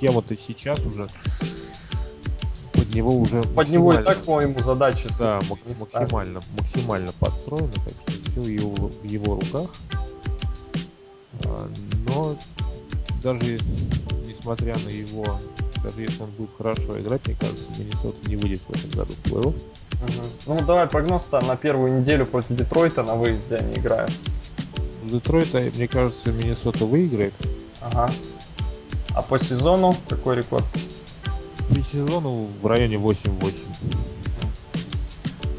[0.05, 1.07] схема-то сейчас уже
[2.73, 8.31] под него уже под него и так по-моему задачи да максимально максимально подстроена так что
[8.31, 9.71] все его, в его руках
[11.45, 11.71] а,
[12.07, 12.37] но
[13.23, 13.59] даже
[14.27, 15.25] несмотря на его
[15.85, 19.27] даже если он будет хорошо играть, мне кажется, Миннесота не выйдет в этом году в
[19.27, 19.55] плей-офф.
[19.55, 20.55] Угу.
[20.55, 24.11] Ну, давай прогноз-то на первую неделю против Детройта на выезде они играют.
[25.05, 27.35] Детройта, мне кажется, Миннесота выиграет.
[27.83, 28.11] Ага.
[29.14, 30.64] А по сезону какой рекорд?
[31.68, 33.53] По сезону в районе 8-8.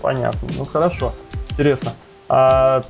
[0.01, 0.49] Понятно.
[0.57, 1.13] Ну хорошо.
[1.51, 1.93] Интересно.
[2.27, 2.81] А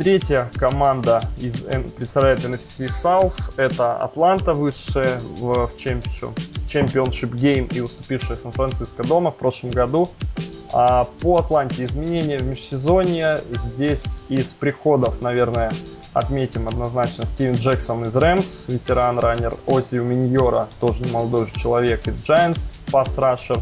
[0.00, 1.60] Третья команда из,
[1.94, 3.34] представляет NFC South.
[3.58, 10.08] Это Атланта, высшая в, в Championship Game и уступившая Сан-Франциско дома в прошлом году.
[10.72, 13.40] А по Атланте изменения в межсезонье.
[13.52, 15.70] Здесь из приходов, наверное,
[16.14, 23.60] отметим однозначно Стивен Джексон из Рэмс, ветеран-раннер, Озиу Миньора, тоже молодой человек из Giants, пас-рашер.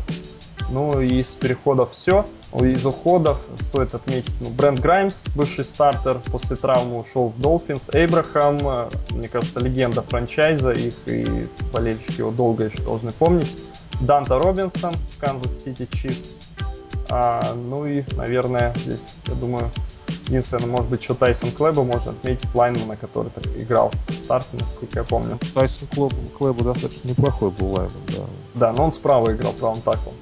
[0.71, 2.27] Ну и из переходов все.
[2.55, 7.91] Из уходов стоит отметить ну, Брент Граймс, бывший стартер, после травмы ушел в Долфинс.
[7.93, 13.55] Эйбрахам, мне кажется, легенда франчайза, их и болельщики его долго еще должны помнить.
[14.01, 16.37] Данта Робинсон, Канзас Сити Чифс.
[17.11, 19.71] А, ну и, наверное, здесь, я думаю,
[20.27, 24.99] единственное, может быть, что Тайсон Клэба можно отметить лайнмана, который так играл в старте, насколько
[24.99, 25.39] я помню.
[25.55, 28.25] Тайсон Клэб, Клэба достаточно неплохой был лайнман, да.
[28.55, 30.15] Да, но он справа играл правым таклом.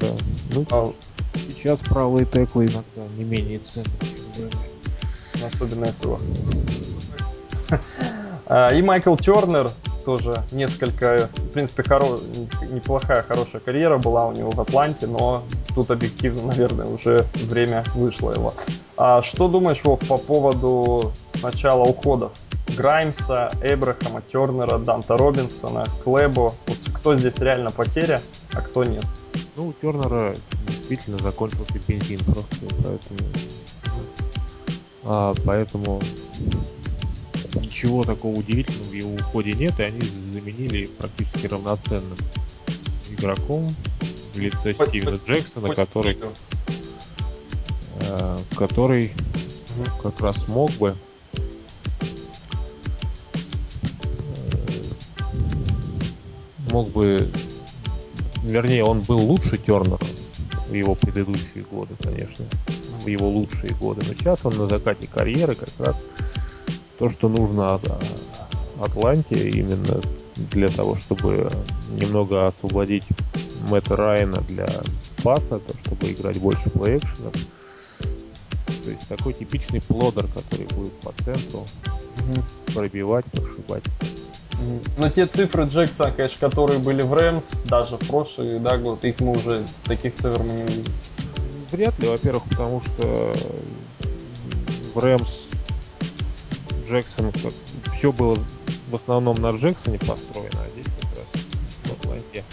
[0.00, 0.08] Да.
[0.50, 0.92] Ну, а,
[1.34, 3.86] Сейчас правые теклы иногда не менее ценны,
[4.36, 4.50] чем
[5.46, 6.22] Особенно у вас.
[8.74, 9.70] И Майкл Тернер
[10.04, 12.06] тоже несколько, в принципе, хоро...
[12.70, 15.44] неплохая, хорошая карьера была у него в Атланте, но
[15.74, 18.54] тут объективно, наверное, уже время вышло его.
[18.96, 22.32] А что думаешь, Вов, по поводу сначала уходов?
[22.68, 26.54] Граймса, Эбрахама, Тернера, Данта Робинсона, Клэбо.
[26.66, 28.20] Вот кто здесь реально потеря,
[28.52, 29.04] а кто нет?
[29.56, 30.34] Ну, у Тернера
[30.66, 33.20] действительно закончился бензин просто, поэтому...
[35.04, 36.00] А, поэтому
[37.54, 42.16] ничего такого удивительного в его уходе нет, и они заменили практически равноценным
[43.10, 43.68] игроком
[44.32, 46.18] в лице хоть, Стивена Джексона, хоть который,
[48.00, 49.12] э, который
[49.76, 50.10] угу.
[50.10, 50.96] как раз мог бы
[56.74, 57.30] мог бы
[58.42, 59.96] вернее, он был лучше Тернера
[60.68, 62.46] в его предыдущие годы, конечно,
[63.04, 64.02] в его лучшие годы.
[64.08, 65.96] Но сейчас он на закате карьеры как раз
[66.98, 68.02] то, что нужно от
[68.80, 70.00] Атланте именно
[70.34, 71.48] для того, чтобы
[71.92, 73.06] немного освободить
[73.70, 74.68] Мэтта Райана для
[75.22, 77.34] паса, то, чтобы играть больше плей-экшенов.
[78.82, 82.42] То есть такой типичный плодер, который будет по центру угу.
[82.74, 83.84] пробивать, прошибать.
[84.96, 89.20] Но те цифры Джексона, конечно, которые были в Рэмс, даже в прошлый да, год, их
[89.20, 90.92] мы уже, таких цифр мы не увидим.
[91.70, 93.34] Вряд ли, во-первых, потому что
[94.94, 95.28] в Рэмс
[96.88, 97.32] Джексон,
[97.96, 98.38] все было
[98.90, 101.42] в основном на Джексоне построено, а здесь как раз
[101.84, 102.44] в Атланте.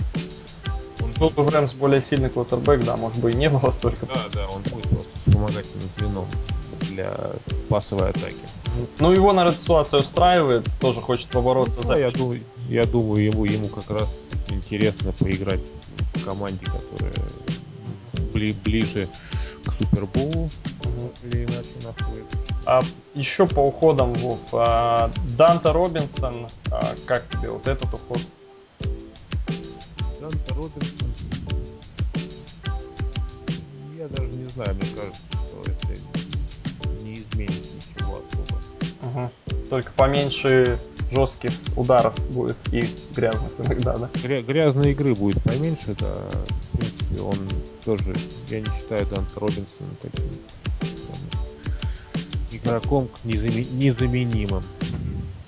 [1.01, 4.05] Он был бы в Рэмс более сильный квотербек, да, может быть и не было столько.
[4.07, 6.27] Да, да, он будет просто вспомогательным звеном
[6.81, 7.15] для
[7.69, 8.35] пасовой атаки.
[8.99, 11.95] Ну, его, наверное, ситуация устраивает, тоже хочет побороться ну, за...
[11.95, 14.09] Я думаю, я думаю ему, ему как раз
[14.49, 15.59] интересно поиграть
[16.15, 17.13] в команде, которая
[18.33, 19.07] бли, ближе
[19.65, 20.49] к Суперболу
[21.23, 22.37] или иначе находится.
[22.65, 22.81] А
[23.13, 28.21] еще по уходам, Вов, а, Данта Робинсон, а, как тебе вот этот уход?
[30.19, 31.09] Данта Робинсон,
[33.97, 36.20] я даже не знаю, мне кажется, что это
[39.01, 39.29] Угу.
[39.69, 40.79] Только поменьше
[41.11, 44.09] жестких ударов будет и грязных иногда, да?
[44.15, 46.13] Гря- грязной игры будет поменьше, да.
[46.73, 47.37] В принципе, он
[47.83, 48.15] тоже,
[48.49, 50.25] я не считаю Данта Робинсона таким
[52.51, 54.63] игроком незамен- незаменимым.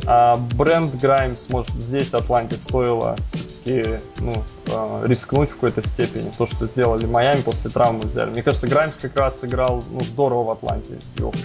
[0.06, 6.30] А Бренд Граймс, может, здесь Атланте стоило все-таки ну, э, рискнуть в какой-то степени.
[6.38, 8.32] То, что сделали Майами после травмы взяли.
[8.32, 10.98] Мне кажется, Граймс как раз сыграл ну, здорово в Атланте.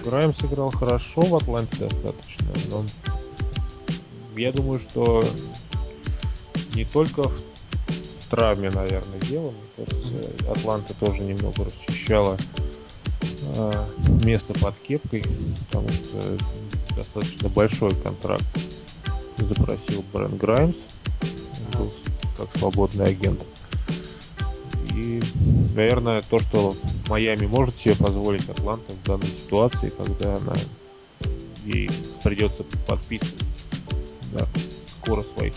[0.05, 2.47] Граймс сыграл хорошо в Атланте достаточно.
[2.71, 2.85] Но
[4.37, 5.23] я думаю, что
[6.75, 9.53] не только в травме, наверное, дело.
[9.53, 12.37] Мне кажется, Атланта тоже немного расчищала
[14.25, 15.25] место под кепкой,
[15.67, 16.39] потому что
[16.97, 18.45] достаточно большой контракт
[19.37, 20.77] запросил Брэн Граймс.
[22.37, 23.43] Как свободный агент.
[24.95, 25.21] И,
[25.75, 26.75] наверное, то, что
[27.09, 30.55] Майами может себе позволить Атланта в данной ситуации, когда она
[31.65, 31.91] ей
[32.23, 33.43] придется подписывать
[34.33, 34.47] да,
[35.03, 35.55] скоро своих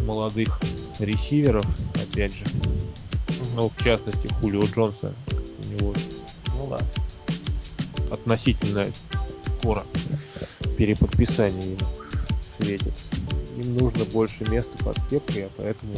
[0.00, 0.60] молодых
[0.98, 2.44] ресиверов, опять же.
[3.54, 5.14] Ну, в частности, Хулио Джонса.
[5.30, 5.94] У него
[6.58, 6.78] ну, да.
[8.12, 8.86] относительно
[9.58, 9.84] скоро
[10.76, 11.86] переподписание ему
[12.58, 12.94] светит.
[13.56, 15.94] Им нужно больше места под кепкой, а поэтому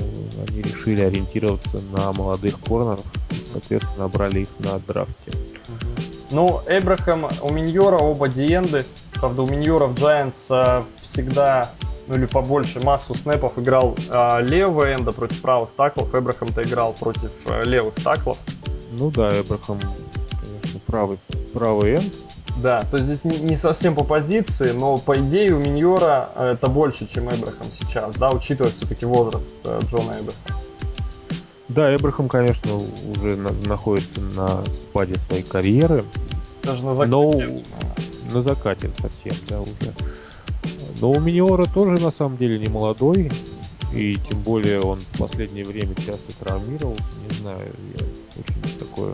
[0.49, 3.05] они решили ориентироваться на молодых корнеров.
[3.53, 5.33] Соответственно, набрали их на драфте.
[6.31, 8.87] Ну, Эбрахам, у Миньора оба диенды.
[9.15, 11.71] Правда, у Миньора в Giants всегда
[12.11, 16.13] ну или побольше массу снэпов играл э, левого энда против правых таклов.
[16.13, 18.37] Эбрахам-то играл против э, левых таклов.
[18.99, 19.79] Ну да, Эбрахам,
[20.71, 21.19] конечно, правый,
[21.53, 22.15] правый энд.
[22.63, 26.53] Да, то есть здесь не, не совсем по позиции, но по идее у Миньора э,
[26.53, 30.61] это больше, чем Эбрахам сейчас, да, учитывая все-таки возраст э, Джона Эбрахама.
[31.69, 36.05] Да, Эбрахам, конечно, уже на, находится на спаде своей карьеры.
[36.63, 37.63] Даже на закате.
[38.33, 39.95] Но на закате совсем, да, уже.
[41.01, 43.31] Но у Миньора тоже на самом деле не молодой.
[43.95, 47.03] И тем более он в последнее время часто травмировался.
[47.29, 48.05] Не знаю, я
[48.37, 49.13] очень такое...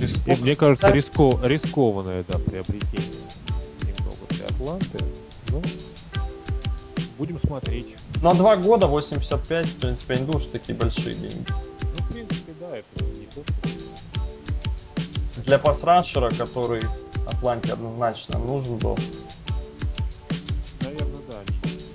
[0.00, 0.40] Рисков...
[0.40, 1.38] Мне кажется, риско...
[1.42, 3.10] рискованное, да, приобретение
[3.82, 5.04] немного для Атланты.
[5.50, 5.62] Ну,
[7.18, 7.96] будем смотреть.
[8.22, 11.46] На два года 85, в принципе, не думаю, что такие большие деньги.
[11.48, 11.54] Ну,
[12.04, 13.54] в принципе, да, это не то, что...
[15.42, 16.82] Для пасраншера, который
[17.26, 18.96] Атланте однозначно нужен был,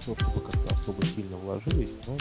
[0.06, 2.16] то, чтобы как-то особо сильно вложились, но,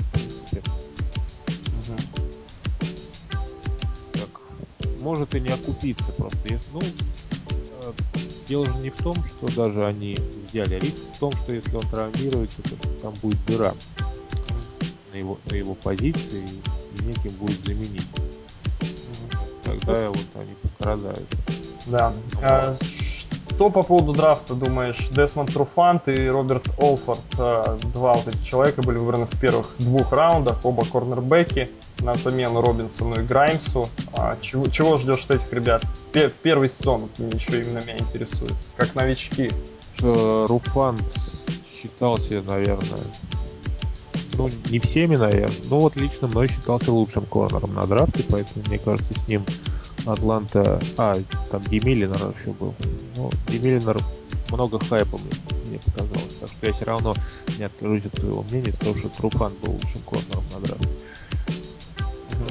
[5.05, 6.39] может и не окупиться просто.
[6.47, 7.93] Если, ну, э,
[8.49, 10.17] дело же не в том, что даже они
[10.49, 13.75] взяли риск, в том, что если он травмируется, то там будет дыра
[15.13, 16.43] на его, на его позиции
[16.99, 18.09] и, неким будет заменить.
[19.63, 21.29] Тогда вот они пострадают.
[21.87, 22.13] Да.
[22.41, 22.77] А,
[23.55, 25.09] что по поводу драфта думаешь?
[25.11, 30.13] Десмонд Труфант и Роберт Олфорд, э, два вот этих человека были выбраны в первых двух
[30.13, 33.89] раундах, оба корнербеки на замену Робинсону и Граймсу.
[34.17, 35.83] А чего, чего ждешь от этих ребят?
[36.43, 39.51] Первый сезон еще именно меня интересует, как новички.
[39.97, 41.05] Что Руфант
[41.73, 42.99] считался, наверное,
[44.37, 48.79] ну, не всеми, наверное, но вот лично мной считался лучшим корнером на драфте, поэтому, мне
[48.79, 49.45] кажется, с ним
[50.07, 50.81] Атланта...
[50.97, 51.17] А,
[51.51, 52.75] там Демилинер еще был.
[53.17, 54.01] Ну, Демилинер
[54.51, 56.35] много хайпа мне показалось.
[56.41, 57.15] Так что я все равно
[57.59, 60.89] не откажусь от своего мнения, потому что Труфан был лучшим корнером на драфте.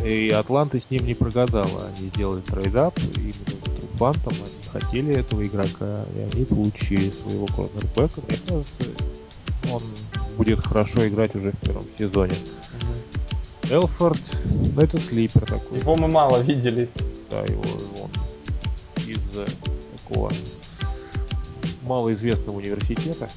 [0.04, 1.88] И Атланта с ним не прогадала.
[1.96, 4.34] Они сделали trade-up именно Труфантом.
[4.34, 8.22] Они хотели этого игрока, и они получили своего корнербека.
[8.28, 8.92] Мне кажется,
[9.72, 9.82] он
[10.38, 12.36] будет хорошо играть уже в первом сезоне.
[13.70, 14.22] Элфорд,
[14.76, 15.80] ну это sleeper такой.
[15.80, 16.90] Его мы мало видели
[17.34, 17.64] да, его
[18.04, 18.12] он
[19.08, 19.18] из
[19.98, 20.32] такого
[21.82, 23.28] малоизвестного университета.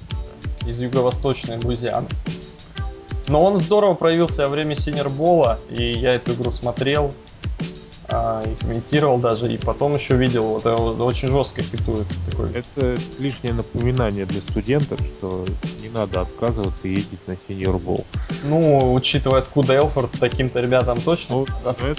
[0.67, 2.09] Из юго-восточной Луизианы.
[3.29, 7.15] Но он здорово проявился во время Синербола, и я эту игру смотрел
[8.09, 12.07] а, и комментировал даже, и потом еще видел, вот это очень жестко хитует.
[12.31, 12.51] Такой.
[12.53, 15.45] Это лишнее напоминание для студентов, что
[15.83, 18.05] не надо отказываться и ездить на сеньор-бол.
[18.45, 21.37] Ну, учитывая, откуда Элфорд, таким-то ребятам точно.
[21.37, 21.95] Ну, это,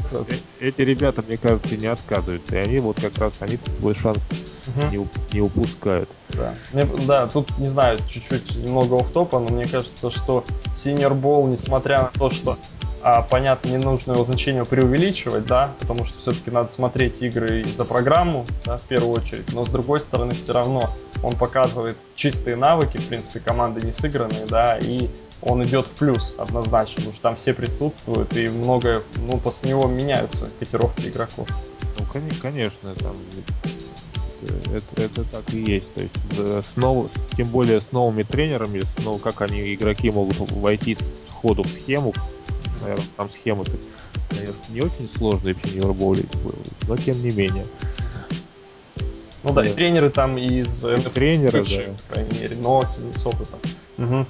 [0.60, 4.20] эти ребята, мне кажется, не отказываются, и они вот как раз, они свой шанс
[4.68, 4.88] угу.
[4.92, 6.10] не, не упускают.
[6.30, 6.54] Да.
[6.74, 10.44] Мне, да, тут, не знаю, чуть-чуть немного оф топа но мне кажется, что
[10.76, 12.58] Senior Bowl, несмотря на то, что
[13.02, 17.86] а, понятно, не нужно его значение преувеличивать, да, потому что все-таки надо смотреть игры за
[17.86, 20.90] программу, да, в первую очередь, но с другой стороны все равно
[21.24, 25.10] он показывает чистые навыки, в принципе, команды не сыгранные, да, и
[25.42, 29.88] он идет в плюс однозначно, потому что там все присутствуют и много, ну, после него
[29.88, 31.48] меняются котировки игроков.
[32.00, 32.06] Ну,
[32.42, 33.16] конечно, там
[34.42, 35.94] это, это так и есть.
[35.94, 37.10] То есть с нов...
[37.36, 39.22] тем более с новыми тренерами, нов...
[39.22, 40.98] как они игроки могут войти
[41.30, 42.14] сходу в схему,
[42.82, 43.72] наверное, там схемы-то,
[44.30, 45.96] конечно, не очень сложные в Senior
[46.88, 47.66] но тем не менее.
[49.44, 51.94] Ну да, и тренеры там из и тренеры, да.
[52.08, 53.60] по крайней мере, но с опытом.
[53.98, 54.26] Угу.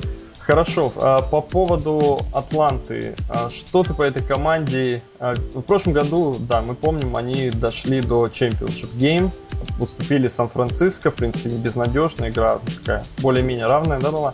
[0.48, 5.04] Хорошо, а по поводу Атланты, а что ты по этой команде?
[5.20, 9.30] А, в прошлом году, да, мы помним, они дошли до Championship Game,
[9.78, 14.34] уступили Сан-Франциско, в принципе, не безнадежная игра, такая более-менее равная, да, была?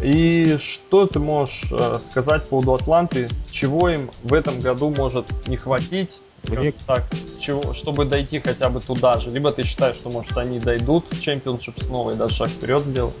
[0.00, 3.28] И что ты можешь сказать по поводу Атланты?
[3.50, 6.20] Чего им в этом году может не хватить?
[6.48, 6.72] Мне...
[6.86, 7.02] так,
[7.40, 9.30] чего, чтобы дойти хотя бы туда же?
[9.30, 13.16] Либо ты считаешь, что, может, они дойдут в чемпионшип снова и даже шаг вперед сделают?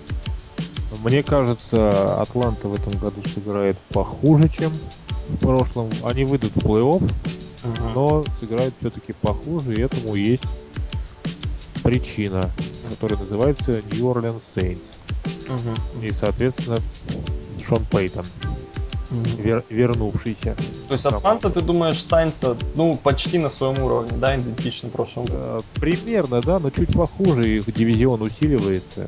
[1.02, 4.72] Мне кажется, Атланта в этом году сыграет похуже, чем
[5.28, 5.90] в прошлом.
[6.04, 7.92] Они выйдут в плей-офф, uh-huh.
[7.94, 10.44] но сыграют все-таки похуже, и этому есть
[11.82, 12.50] причина,
[12.90, 14.80] которая называется New Orleans Saints.
[15.24, 16.04] Uh-huh.
[16.04, 16.80] И, соответственно,
[17.66, 18.24] Шон Пейтон
[19.10, 19.42] mm-hmm.
[19.42, 20.56] вер, вернувшийся.
[20.88, 25.40] То есть Атланта, ты думаешь, останется ну, почти на своем уровне, да, идентично прошлому году?
[25.40, 29.06] Э, примерно, да, но чуть похуже, их дивизион усиливается.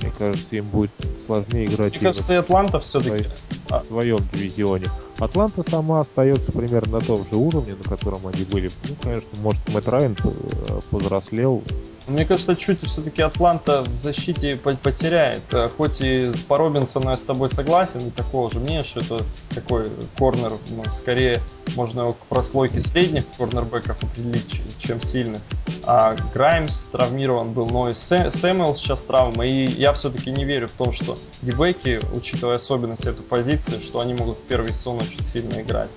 [0.00, 0.90] Мне кажется, им будет
[1.26, 1.92] сложнее играть.
[1.92, 3.26] Мне кажется, и Атланта все-таки.
[3.70, 4.86] В своем дивизионе.
[5.18, 8.70] Атланта сама остается примерно на том же уровне, на котором они были.
[8.88, 11.62] Ну, конечно, может, Мэтт Райан э, повзрослел,
[12.10, 15.42] мне кажется, чуть все-таки Атланта в защите потеряет.
[15.52, 19.22] Э, хоть и по Робинсону я с тобой согласен, и такого же мнения, что это
[19.54, 19.86] такой
[20.18, 21.40] корнер, ну, скорее
[21.76, 25.40] можно его к прослойке средних корнербеков определить, чем сильных.
[25.84, 29.46] А Граймс травмирован был, но и Сэмюэл сейчас травма.
[29.46, 34.14] И я все-таки не верю в том, что дебеки, учитывая особенности этой позиции, что они
[34.14, 35.90] могут в первый сезон очень сильно играть.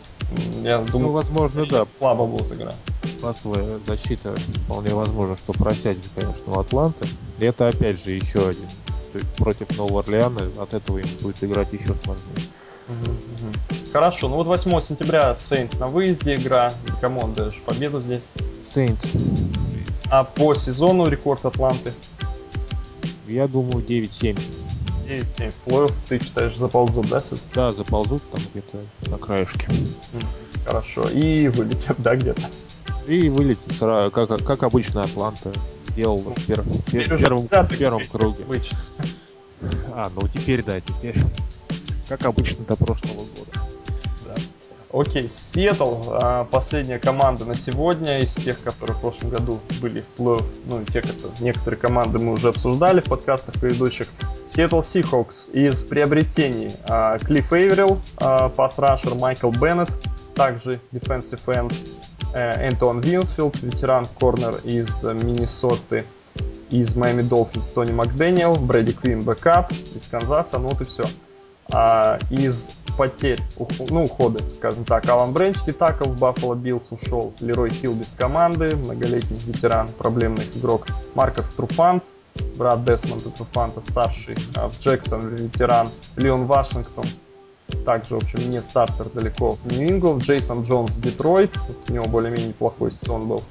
[0.63, 1.85] Я думаю, ну, возможно, да.
[1.97, 2.75] Слабо будут играть.
[3.21, 4.35] Пасовая защита
[4.65, 7.07] вполне возможно, что просядет, конечно, у Атланты.
[7.39, 8.67] И это опять же еще один.
[9.11, 12.47] То есть против Нового Орлеана от этого им будет играть еще сложнее.
[12.87, 13.79] Угу, угу.
[13.93, 16.73] Хорошо, ну вот 8 сентября Сейнс на выезде игра.
[16.99, 18.23] Кому он даешь победу здесь?
[18.73, 18.99] Сейнс.
[20.09, 21.93] А по сезону рекорд Атланты?
[23.27, 24.39] Я думаю 9-7.
[25.05, 29.67] 9-7 плей ты считаешь заползут, да, все Да, заползут там где-то на краешке.
[30.65, 31.09] Хорошо.
[31.09, 32.41] И вылетят, да, где-то?
[33.07, 35.51] И вылетит как, как обычно Атланта
[35.95, 38.43] делал в, пер, в, пер, первом, в первом круге.
[38.43, 38.77] Обычно.
[39.91, 41.21] А, ну теперь да, теперь
[42.07, 43.62] как обычно до прошлого года.
[44.93, 50.05] Окей, Сиэтл, а, последняя команда на сегодня из тех, которые в прошлом году были в
[50.17, 54.07] плей ну, те, которые, некоторые команды мы уже обсуждали в подкастах предыдущих.
[54.45, 59.89] Сиэтл Сихокс из приобретений а, Клифф Эйверилл, а, пас-рашер Майкл Беннет,
[60.35, 61.73] также defensive end
[62.35, 66.05] э, Антуан Винфилд, ветеран корнер из Миннесоты,
[66.69, 71.05] из Майами Долфинс Тони Макдэниел, Брэди Квин бэкап из Канзаса, ну вот и все.
[71.71, 73.39] А, из потерь,
[73.89, 75.07] ну, уходы, скажем так.
[75.09, 77.33] Алан Бренч, D-tackle в Баффало Биллс ушел.
[77.39, 80.87] Лерой Хилл без команды, многолетний ветеран, проблемный игрок.
[81.15, 82.03] Маркос Труфант,
[82.55, 84.35] брат Десмонда Труфанта, старший.
[84.55, 85.89] А Джексон ветеран.
[86.17, 87.05] Леон Вашингтон,
[87.85, 90.19] также, в общем, не стартер далеко в Нью-Ингл.
[90.19, 91.55] Джейсон Джонс в Детройт.
[91.67, 93.43] Вот у него более-менее неплохой сезон был.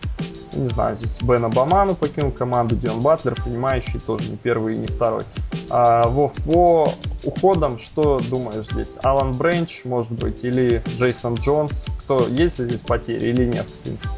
[0.55, 4.87] Не знаю, здесь Бен Обаману покинул команду, Дион Батлер, принимающий тоже не первый и не
[4.87, 5.23] второй.
[5.71, 6.93] А, Вов, по
[7.25, 8.99] уходам, что думаешь здесь?
[9.03, 11.87] Алан Бренч, может быть, или Джейсон Джонс?
[12.01, 14.15] Кто, есть ли здесь потери или нет, в принципе?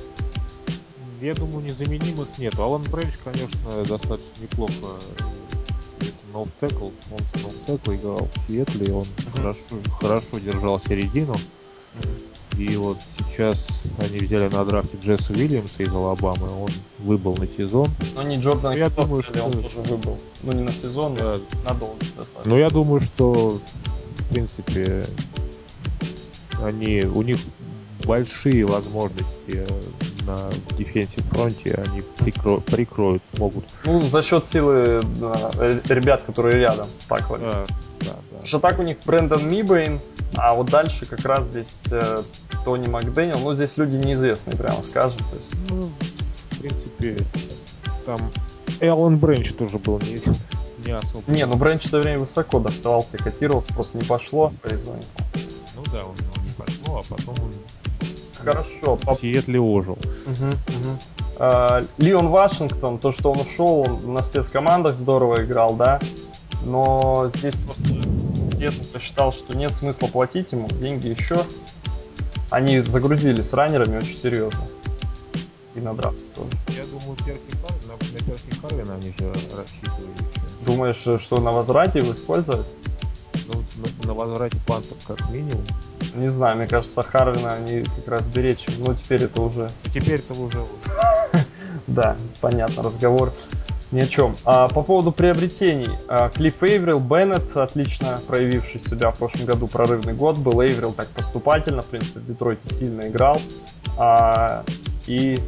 [1.21, 2.59] Я думаю, незаменимых нет.
[2.59, 4.87] Алан Бренч, конечно, достаточно неплохо
[6.33, 9.37] ноутекл, он с ноутекл играл в Сиэтле, он uh-huh.
[9.37, 11.35] хорошо, хорошо держал середину.
[11.35, 12.34] Uh-huh.
[12.59, 13.67] И вот сейчас
[13.99, 17.89] они взяли на драфте Джесса Уильямса из Алабамы, он выбыл на сезон.
[18.15, 19.45] Но не Джордан ну, я думаю, что...
[19.45, 20.19] он тоже выбыл.
[20.43, 21.39] Ну не на сезон, да.
[21.65, 22.43] но надолго достаточно.
[22.45, 23.59] Ну я думаю, что
[24.19, 25.05] в принципе
[26.63, 27.39] они, у них
[28.05, 29.67] большие возможности
[30.27, 32.61] на дефенсив фронте они прикро...
[32.61, 33.65] прикроют, смогут.
[33.85, 35.51] Ну, за счет силы да,
[35.89, 37.49] ребят, которые рядом с таклами.
[37.49, 37.65] Да,
[38.01, 38.13] да, да.
[38.31, 40.01] Потому что так у них Брэндон Мибейн,
[40.35, 42.23] а вот дальше как раз здесь э,
[42.65, 43.39] Тони Макдэниел.
[43.39, 45.21] Ну, здесь люди неизвестные, прямо скажем.
[45.31, 45.71] То есть...
[45.71, 45.91] Ну,
[46.51, 47.19] в принципе,
[48.07, 48.31] там
[48.81, 50.21] Эллен Бренч тоже был не,
[50.87, 51.31] не особо.
[51.31, 56.05] Не, ну Бренч все время высоко доставался и котировался, просто не пошло по Ну да,
[56.05, 57.53] он не пошло, а потом он
[58.45, 58.97] Хорошо.
[58.97, 59.95] В Сиэтле ожил.
[60.27, 60.99] Угу, угу.
[61.39, 66.01] А, Леон Вашингтон, то, что он ушел, он на спецкомандах здорово играл, да,
[66.65, 67.89] но здесь просто
[68.57, 71.39] Сиэтл посчитал, что нет смысла платить ему деньги еще.
[72.51, 74.61] Они загрузились раннерами очень серьезно.
[75.75, 76.51] И на драфт тоже.
[76.69, 80.41] Я думаю, Перси Харвин, на, на Перси Харвина они же рассчитывали еще.
[80.65, 82.67] Думаешь, что на возврате его использовать?
[83.77, 85.63] На, на возврате пантов как минимум.
[86.15, 88.67] Не знаю, мне кажется, Харвина они как раз беречь.
[88.79, 89.69] Но теперь это уже...
[89.93, 90.59] Теперь это уже...
[91.87, 93.31] Да, понятно, разговор
[93.93, 94.35] Ни о чем.
[94.45, 95.91] А по поводу приобретений.
[96.09, 100.63] А, Клифф Эйврил, Беннет, отлично проявивший себя в прошлом году, прорывный год был.
[100.63, 103.39] Эйврил так поступательно, в принципе, в Детройте сильно играл.
[103.99, 104.65] А,
[105.07, 105.39] и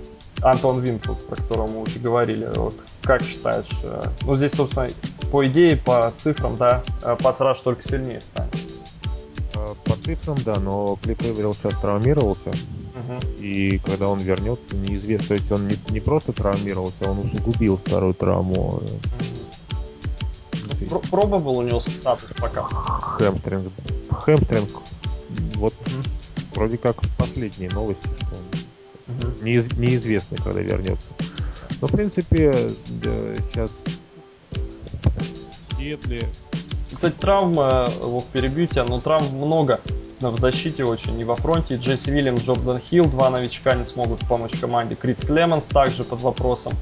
[0.42, 2.48] Антон Винфилд, про которого мы уже говорили.
[2.54, 3.70] Вот как считаешь?
[3.84, 4.88] Э, ну, здесь, собственно,
[5.30, 8.54] по идее, по цифрам, да, э, пасраж только сильнее станет.
[9.54, 12.52] Э, по цифрам, да, но Клип Эверилл сейчас травмировался.
[13.38, 15.28] И когда он вернется, неизвестно.
[15.28, 18.82] То есть он не, не просто травмировался, он усугубил старую травму.
[20.52, 21.08] Uh-huh.
[21.10, 22.62] Пробовал у него статус пока?
[22.62, 23.72] Хэмстринг.
[24.10, 24.70] Хэмстринг.
[25.54, 26.08] Вот uh-huh.
[26.54, 28.55] вроде как последние новости, что он
[29.42, 31.06] неиз, неизвестно, когда вернется.
[31.80, 32.52] Но, в принципе,
[33.50, 33.70] сейчас
[35.70, 36.28] в Сиэтле
[36.96, 39.80] кстати, травма, вот перебью тебя, но травм много
[40.20, 41.18] в защите очень.
[41.20, 44.94] И во фронте Джесси Вильямс, Джордан Хилл, два новичка не смогут помочь команде.
[44.94, 46.72] Крис Клеменс также под вопросом.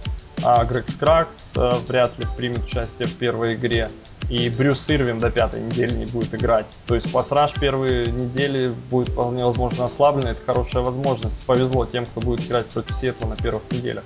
[0.42, 3.90] А Грег Скракс а, вряд ли примет участие в первой игре.
[4.28, 6.66] И Брюс Ирвин до пятой недели не будет играть.
[6.86, 10.28] То есть пасраж первые недели будет вполне возможно ослаблен.
[10.28, 11.44] Это хорошая возможность.
[11.46, 14.04] Повезло тем, кто будет играть против Сиэтла на первых неделях.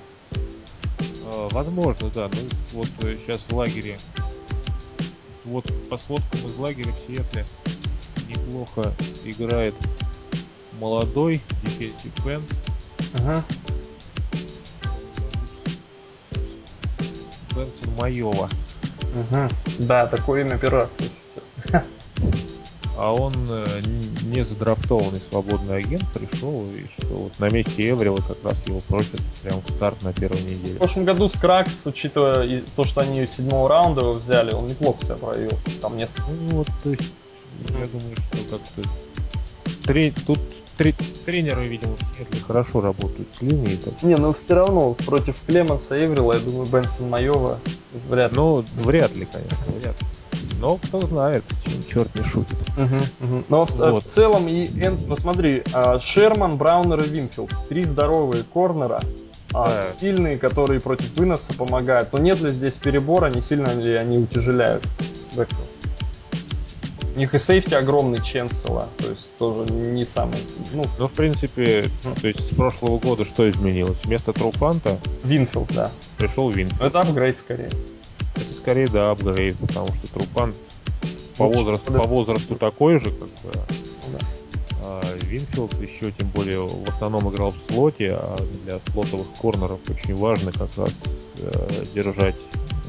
[1.25, 2.29] А, возможно, да.
[2.31, 3.97] Ну вот сейчас э, в лагере
[5.45, 7.45] вот по сводкам из лагеря в Сиэтле
[8.29, 8.93] неплохо
[9.25, 9.75] играет
[10.79, 12.53] молодой defensive end.
[13.15, 13.43] Ага.
[17.55, 18.49] Бенсон Майова.
[19.15, 19.49] Угу.
[19.79, 21.83] Да, такое имя первый раз слышу сейчас.
[22.99, 23.65] а он э,
[24.23, 29.21] не задрафтованный свободный агент пришел, и что вот на месте Эврила как раз его просят
[29.41, 30.75] прям в старт на первой неделе.
[30.75, 35.15] В прошлом году Скраггс, учитывая то, что они седьмого раунда его взяли, он неплохо себя
[35.15, 35.57] проявил.
[35.81, 36.29] Там несколько.
[36.31, 37.13] Ну вот, то есть,
[37.69, 38.89] я думаю, что как-то...
[39.85, 40.11] Три...
[40.25, 40.39] Тут
[40.77, 40.95] три...
[41.25, 43.77] тренеры, видимо, в хорошо работают с линией.
[43.77, 44.01] Так.
[44.03, 47.59] Не, ну все равно против Клеменса Эврила, я думаю, Бенсон Майова
[48.09, 48.37] вряд ли.
[48.37, 50.07] Ну, вряд ли, конечно, вряд ли.
[50.59, 52.57] Но кто знает, чем черт не шутит.
[52.77, 53.43] Угу, угу.
[53.47, 54.03] Но в, вот.
[54.03, 57.51] в целом и Энд, посмотри, а, Шерман, Браунер и Винфилд.
[57.69, 59.01] Три здоровые корнера.
[59.53, 59.83] А, да.
[59.83, 62.13] сильные, которые против выноса помогают.
[62.13, 64.85] Но нет ли здесь перебора, не сильно ли они утяжеляют
[65.35, 65.69] бэкфилд?
[67.19, 70.37] У них и сейфти огромный Ченсела, то есть тоже не самый...
[70.71, 71.91] Ну, ну в принципе,
[72.21, 73.97] то есть с прошлого года что изменилось?
[74.05, 74.97] Вместо Трупанта...
[75.25, 75.91] Винфилд, да.
[76.17, 76.81] Пришел Винфилд.
[76.81, 77.71] Это апгрейд скорее.
[78.37, 80.53] Это скорее, да, апгрейд, потому что Трупан
[81.37, 83.51] по, возрасту, по возрасту такой же, как бы.
[84.13, 84.19] Да.
[84.85, 90.15] А Винфилд еще тем более в основном играл в слоте, а для слотовых корнеров очень
[90.15, 90.95] важно как раз
[91.39, 92.35] э, держать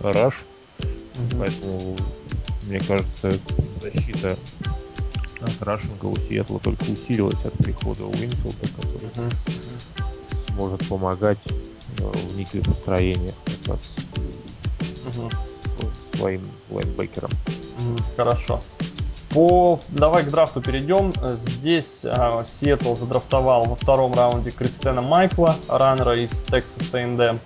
[0.04, 0.44] rush.
[0.78, 1.40] Угу.
[1.40, 1.96] Поэтому,
[2.70, 3.32] мне кажется,
[3.82, 4.36] защита
[5.40, 9.30] от рашинга у Сиэтла только усилилась от прихода Уинфилда, который угу.
[10.46, 11.38] сможет помогать
[11.98, 13.94] э, в неких построениях как раз
[15.08, 15.30] угу.
[16.16, 17.30] своим лайнбекером.
[18.16, 18.60] Хорошо.
[19.30, 19.80] По...
[19.88, 21.12] Давай к драфту перейдем.
[21.40, 27.40] Здесь э, Сиэтл задрафтовал во втором раунде Кристена Майкла, раннера из Texas A&M.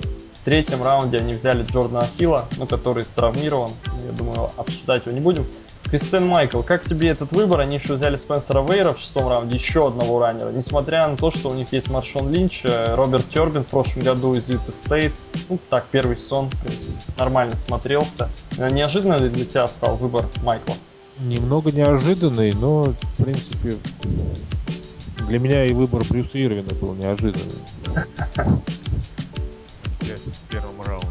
[0.45, 3.71] В третьем раунде они взяли Джордана Хилла, ну, который травмирован.
[4.05, 5.47] Я думаю, обсуждать его не будем.
[5.85, 7.61] Кристен Майкл, как тебе этот выбор?
[7.61, 10.51] Они еще взяли Спенсера Вейра в шестом раунде, еще одного раннера.
[10.51, 14.35] Несмотря на то, что у них есть Маршон Линч, э, Роберт Тербин в прошлом году
[14.35, 15.15] из Юта Стейт.
[15.49, 18.29] Ну, так, первый сезон, в принципе, нормально смотрелся.
[18.59, 20.75] Э, неожиданно ли для тебя стал выбор Майкла?
[21.21, 23.77] Немного неожиданный, но, в принципе,
[25.27, 26.95] для меня и выбор Брюса Ирвина был
[30.05, 30.35] неожиданный.
[30.35, 31.09] В первом раунде.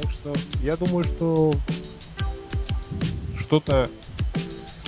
[0.00, 1.54] Так что я думаю, что
[3.38, 3.88] что-то...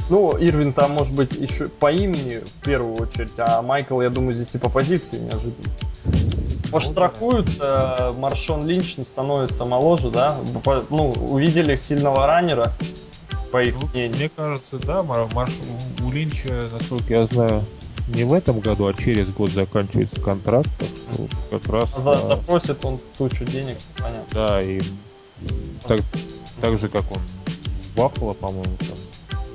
[0.08, 4.34] Ну, Ирвин там, может быть, еще по имени в первую очередь, а Майкл, я думаю,
[4.34, 5.72] здесь и по позиции неожиданно.
[6.72, 10.36] Может, страхуются, Маршон Линч не становится моложе, да?
[10.90, 12.72] Ну, увидели сильного раннера,
[13.50, 14.16] по их ну, мнению.
[14.16, 15.52] Мне кажется, да, Марш...
[16.04, 17.64] у Линча, насколько я знаю,
[18.14, 20.68] не в этом году, а через год заканчивается контракт,
[21.12, 21.90] что как раз...
[21.96, 22.26] За, а...
[22.26, 24.26] Запросит он тучу денег, понятно.
[24.32, 24.80] Да, и
[25.86, 26.00] так,
[26.60, 27.20] так же, как он
[27.96, 28.98] Баффало, по-моему, там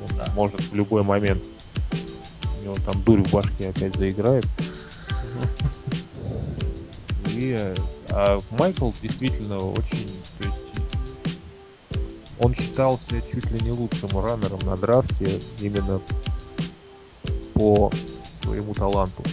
[0.10, 0.32] он да.
[0.36, 1.44] может в любой момент
[2.60, 4.46] у него там дурь в башке опять заиграет.
[7.30, 7.74] И
[8.10, 10.08] а Майкл действительно очень,
[10.40, 10.58] то есть
[12.40, 16.02] он считался чуть ли не лучшим раннером на драфте именно
[17.54, 17.92] по
[18.46, 19.24] своему таланту.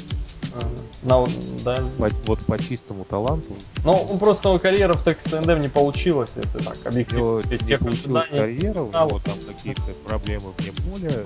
[1.03, 1.25] На,
[1.65, 1.83] да.
[1.99, 3.55] по, вот по чистому таланту.
[3.85, 7.43] Ну, просто его карьера в Texas A&M не получилась, если так, объективно.
[7.51, 11.25] Не тех получилась карьера, у него там какие-то проблемы вне поля.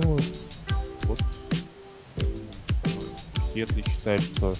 [0.00, 0.18] Ну,
[1.04, 1.18] вот
[3.52, 4.54] Сетли считает, что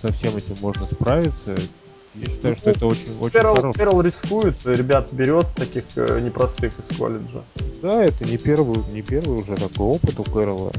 [0.00, 1.56] со всем этим можно справиться.
[2.14, 3.78] Я считаю, что это очень, очень Перл, хорошо.
[3.78, 7.42] Перл рискует, ребят берет таких э, непростых из колледжа.
[7.82, 10.72] Да, это не первый, не первый уже такой опыт у Кэрролла.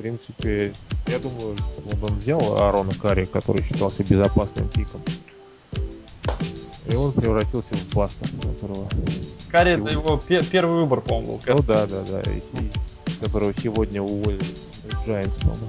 [0.00, 0.72] В принципе,
[1.08, 5.02] я думаю, вот он взял Аарона Карри, который считался безопасным пиком.
[6.90, 8.88] И он превратился в баста, которого...
[9.50, 11.54] Карри Его- это его пе- первый выбор, по-моему, был.
[11.54, 12.22] Ну да, да, да.
[12.22, 14.40] и- которого сегодня уволили
[15.06, 15.68] Giants, по-моему.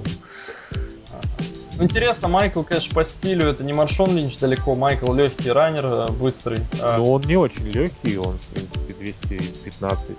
[1.76, 6.06] Ну, Интересно, Майкл, конечно, по стилю это не Маршон Линч далеко, Майкл легкий раннер, э,
[6.10, 6.60] быстрый.
[6.80, 10.16] А, Но он не очень легкий, он, в принципе, 215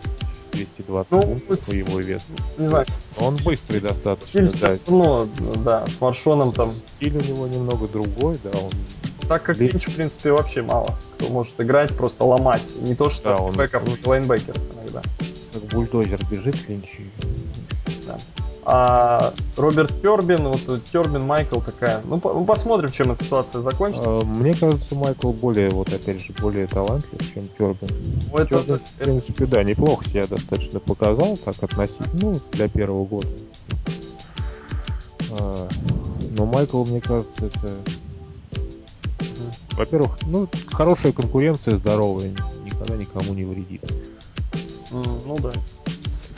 [0.52, 2.34] 220 Ну, фунтов с- по его весу.
[2.58, 2.86] не знаю,
[3.20, 4.78] Он быстрый достаточно, стиль да.
[4.86, 5.28] равно,
[5.66, 6.74] да, с Маршоном там.
[6.98, 8.70] Стиль у него немного другой, да, он
[9.28, 12.62] Так как Ли- Линч, в принципе, вообще мало кто может играть, просто ломать.
[12.82, 15.02] Не то, что Да, он- и лайнбекеров иногда.
[15.54, 16.98] как бульдозер бежит Линч.
[18.66, 22.01] А Роберт Тербин, вот Тербин, Майкл такая.
[22.05, 24.07] Ну, по- ну, посмотрим, чем эта ситуация закончится.
[24.09, 27.89] А, Мне кажется, Майкл более, вот опять же, более талантлив, чем Тербин.
[28.32, 33.05] Ну, это- Тербин, в принципе, да, неплохо себя достаточно показал, так относительно, ну, для первого
[33.05, 33.28] года.
[35.39, 35.68] А,
[36.36, 37.70] Но Майкл, мне кажется, это...
[39.74, 42.32] Во-первых, ну, хорошая конкуренция, здоровая,
[42.64, 43.82] никогда никому не вредит.
[44.91, 45.51] Ну да.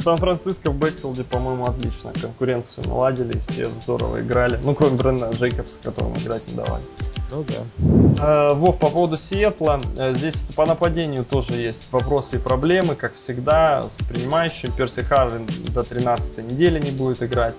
[0.06, 2.14] Сан-Франциско в бэкфилде, по-моему, отлично.
[2.22, 4.60] Конкуренцию наладили, все здорово играли.
[4.64, 6.84] Ну, кроме Бренда Джейкобса, которому играть не давали.
[7.32, 8.52] Ну да.
[8.52, 13.16] Э, Вов, по поводу Сиэтла, э, здесь по нападению тоже есть вопросы и проблемы, как
[13.16, 14.72] всегда, с принимающим.
[14.74, 17.58] Перси Харвин до 13 недели не будет играть,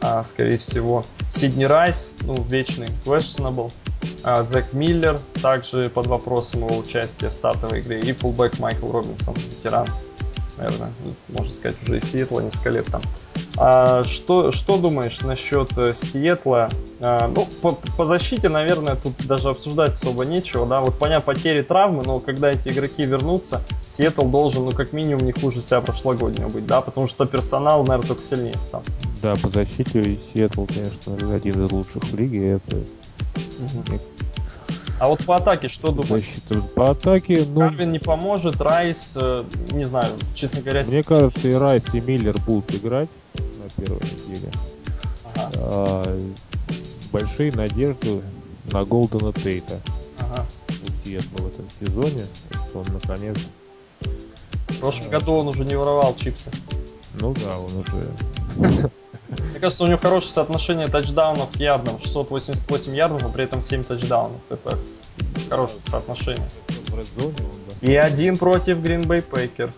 [0.00, 1.04] а, скорее всего.
[1.30, 3.70] Сидни Райс, ну, вечный questionable.
[4.24, 8.00] А, Зак Миллер также под вопросом его участия в стартовой игре.
[8.00, 9.86] И фулбэк Майкл Робинсон, ветеран.
[10.58, 10.92] Наверное,
[11.28, 13.00] можно сказать, уже и Сиэтла несколько лет там.
[13.56, 16.68] А, что, что думаешь насчет э, Сиэтла?
[17.00, 20.80] А, ну, по, по защите, наверное, тут даже обсуждать особо нечего, да.
[20.80, 25.32] Вот понятно, потери травмы, но когда эти игроки вернутся, Сиэтл должен, ну, как минимум, не
[25.32, 28.82] хуже себя прошлогоднего быть, да, потому что персонал, наверное, только сильнее стал.
[29.22, 32.52] Да, по защите Сиэтл, конечно, один из лучших в лиге.
[32.52, 32.76] Это
[35.02, 36.10] А вот по атаке что думаешь?
[36.10, 36.62] защита.
[36.76, 39.42] По атаке, ну, Карвин не поможет, Райс, э,
[39.72, 44.52] не знаю, честно говоря, мне кажется, и Райс, и Миллер будут играть на первой неделе.
[45.34, 46.20] Ага, А,
[47.10, 48.22] большие надежды
[48.70, 49.80] на Голдена Тейта
[50.20, 50.46] ага.
[51.02, 52.24] Сиэтла в этом сезоне,
[52.68, 53.38] что он наконец,
[54.68, 56.52] В прошлом году он уже не воровал чипсы.
[57.18, 58.90] ну да, он уже
[59.50, 61.98] Мне кажется, у него хорошее соотношение тачдаунов к ярдам.
[62.00, 64.38] 688 ярдов, а при этом 7 тачдаунов.
[64.50, 64.78] Это
[65.50, 66.48] хорошее соотношение.
[67.16, 67.86] да.
[67.86, 69.74] И один против Green Bay Packers.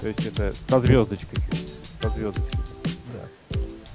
[0.00, 1.38] То есть это со звездочкой.
[2.00, 2.60] Со звездочкой.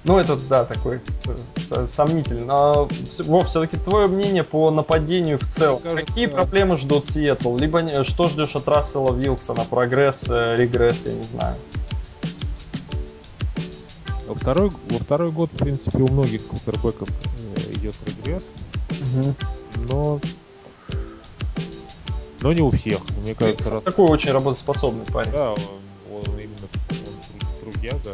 [0.06, 1.36] Ну, это, да, такой э,
[1.70, 2.44] со- сомнительный.
[2.44, 2.90] Но,
[3.20, 5.80] Вов, все-таки твое мнение по нападению в целом.
[5.82, 7.56] Мне кажется- Какие проблемы ждут Сиэтл?
[7.56, 9.64] Либо что ждешь от Рассела Вилсона?
[9.64, 11.56] Прогресс, э, регресс, я не знаю.
[14.28, 18.44] Во второй, во второй год, в принципе, у многих квотербеков э, идет регресс,
[19.76, 20.20] но
[22.42, 23.00] но не у всех.
[23.22, 25.32] Мне кажется, раз, Такой очень работоспособный парень.
[25.32, 28.12] да, он, он именно он тру- трудяга.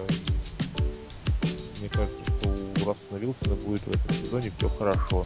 [1.80, 2.50] Мне кажется, что
[2.86, 5.26] Рассена Вилсона будет в этом сезоне все хорошо.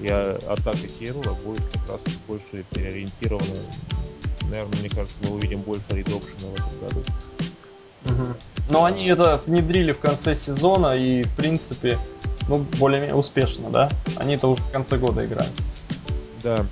[0.00, 3.46] И а, атака Сиэтла будет как раз больше переориентирована.
[4.42, 7.02] Наверное, мне кажется, мы увидим больше редопшена в этом году.
[8.08, 8.36] Мгм.
[8.68, 11.98] Но они это внедрили в конце сезона и, в принципе,
[12.48, 13.88] ну, более-менее успешно, да?
[14.16, 15.52] Они это уже в конце года играют.
[16.42, 16.66] Да,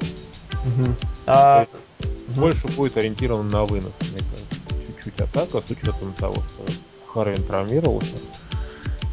[1.26, 4.87] А, есть больше будет ориентирован на вынос, мне кажется.
[4.87, 6.64] Чуть-чуть атака, с учетом того, что
[7.07, 8.16] Харвин травмировался.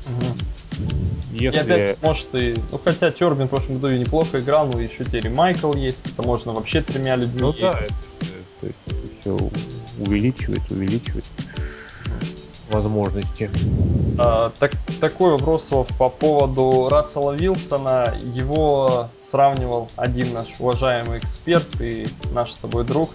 [0.07, 0.38] мгм.
[1.34, 1.59] И Если...
[1.59, 2.55] опять, может, и...
[2.72, 6.01] Ну, хотя Тербин в прошлом году и неплохо играл, но еще теперь и Майкл есть,
[6.05, 7.39] это можно вообще тремя людьми.
[7.39, 7.93] Ну да, это,
[8.59, 9.49] то есть это все
[9.99, 11.26] увеличивает, увеличивает
[12.72, 13.49] возможности.
[14.17, 18.13] А, так, такой вопрос по поводу Рассела Вилсона.
[18.24, 23.11] Его сравнивал один наш уважаемый эксперт и наш с тобой друг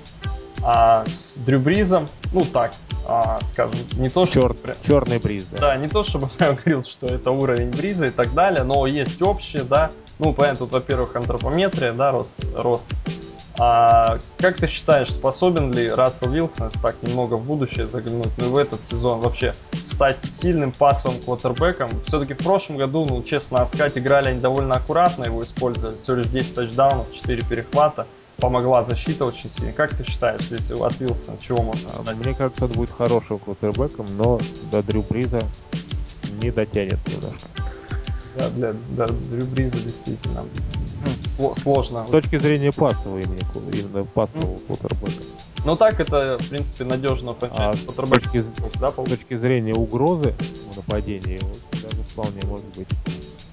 [0.63, 2.07] а, с Дрю Бризом.
[2.33, 2.73] Ну так,
[3.07, 4.41] а, скажем, не то, что...
[4.41, 5.59] Черт, прям- черный бриз, да.
[5.59, 9.21] Да, не то чтобы я говорил, что это уровень Бриза и так далее, но есть
[9.23, 9.91] общее, да.
[10.19, 12.35] Ну, понятно, тут, во-первых, антропометрия, да, рост.
[12.57, 12.91] рост.
[13.59, 18.49] А как ты считаешь, способен ли Рассел Вилсон, так немного в будущее заглянуть, ну и
[18.49, 19.55] в этот сезон вообще
[19.87, 21.89] стать сильным пасовым квотербеком?
[22.07, 25.97] Все-таки в прошлом году, ну, честно, Аскать играли они довольно аккуратно, его использовали.
[25.97, 28.07] Всего лишь 10 тачдаунов, 4 перехвата.
[28.37, 29.73] Помогла защита очень сильно.
[29.73, 32.17] Как ты считаешь, здесь от Вилсона чего можно ждать?
[32.17, 34.39] Мне кажется, он будет хорошим квотербеком, но
[34.71, 35.43] до Дрю Бриза
[36.43, 37.49] не дотянет немножко.
[38.37, 40.45] Да, для, для Дрю Бриза действительно
[41.63, 42.07] сложно.
[42.07, 43.41] С точки зрения пассового именно,
[43.73, 45.23] именно пассового квотербека.
[45.65, 48.43] Ну так это, в принципе, надежно франчайз а с точки,
[48.79, 50.35] да, с точки зрения угрозы
[50.73, 51.41] в нападении,
[51.73, 52.89] даже вполне может быть.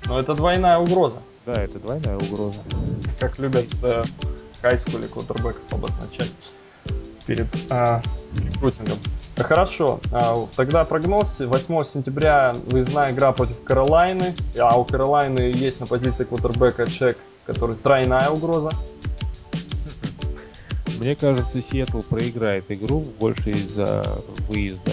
[0.05, 1.17] Но это двойная угроза.
[1.45, 2.59] Да, это двойная угроза.
[3.19, 4.03] Как любят э,
[4.61, 6.31] хайскуле квотербеков обозначать
[7.25, 8.01] перед э,
[8.35, 8.97] рекрутингом.
[9.35, 11.39] Хорошо, а, тогда прогноз.
[11.39, 14.35] 8 сентября выездная игра против Каролайны.
[14.59, 18.71] А у Каролайны есть на позиции квотербека чек, который тройная угроза.
[20.99, 24.05] Мне кажется, Сиэтл проиграет игру больше из-за
[24.47, 24.91] выезда,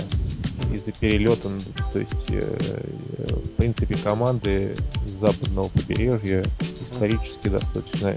[0.72, 1.50] из-за перелета.
[1.92, 2.82] То есть, э,
[3.28, 4.74] в принципе, команды
[5.20, 6.42] западного побережья
[6.90, 8.16] исторически достаточно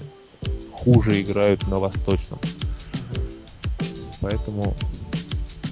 [0.72, 2.40] хуже играют на восточном.
[4.24, 4.74] Поэтому,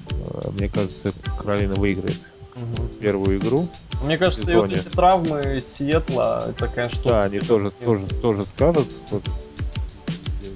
[0.09, 2.19] э, мне кажется, Каролина выиграет
[2.55, 2.87] угу.
[2.99, 3.67] первую игру.
[4.03, 8.87] Мне кажется, и вот эти травмы Сиэтла, это, конечно, Да, они тоже, тоже, тоже скажут,
[9.09, 9.23] тоже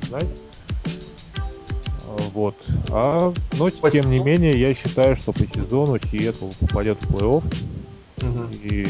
[0.07, 0.27] знать.
[2.33, 2.55] Вот.
[2.89, 7.43] А, но по тем не менее, я считаю, что по сезону Сиэтл попадет в плей-офф.
[8.21, 8.47] Угу.
[8.63, 8.87] И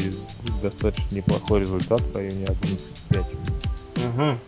[0.62, 3.24] достаточно неплохой результат в районе 11-5.
[3.96, 4.38] Угу.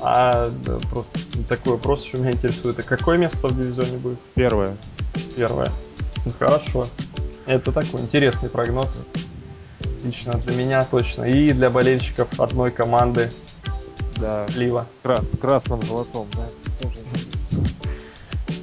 [0.00, 1.18] А да, просто
[1.48, 2.78] такой вопрос еще меня интересует.
[2.78, 4.18] А какое место в дивизионе будет?
[4.34, 4.76] Первое.
[5.36, 5.70] Первое.
[6.24, 6.86] Ну, хорошо.
[7.46, 8.88] Это такой интересный прогноз.
[10.04, 11.24] Лично для меня точно.
[11.24, 13.30] И для болельщиков одной команды.
[14.16, 14.46] Да.
[14.48, 14.86] Слива.
[15.02, 16.48] Кра- красном золотом, да.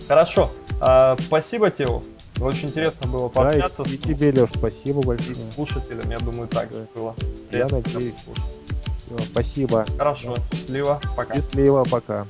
[0.07, 0.51] Хорошо.
[0.79, 2.03] А, спасибо, Тео.
[2.39, 3.83] Очень интересно было пообщаться.
[3.83, 5.31] Да, и, и тебе, Леш, спасибо большое.
[5.31, 7.15] И слушателям, я думаю, так же было.
[7.51, 8.13] Я надеюсь.
[9.05, 9.85] Все, спасибо.
[9.97, 10.35] Хорошо.
[10.51, 10.99] Счастливо.
[11.15, 11.35] Пока.
[11.35, 11.85] Счастливо.
[11.89, 12.25] Пока.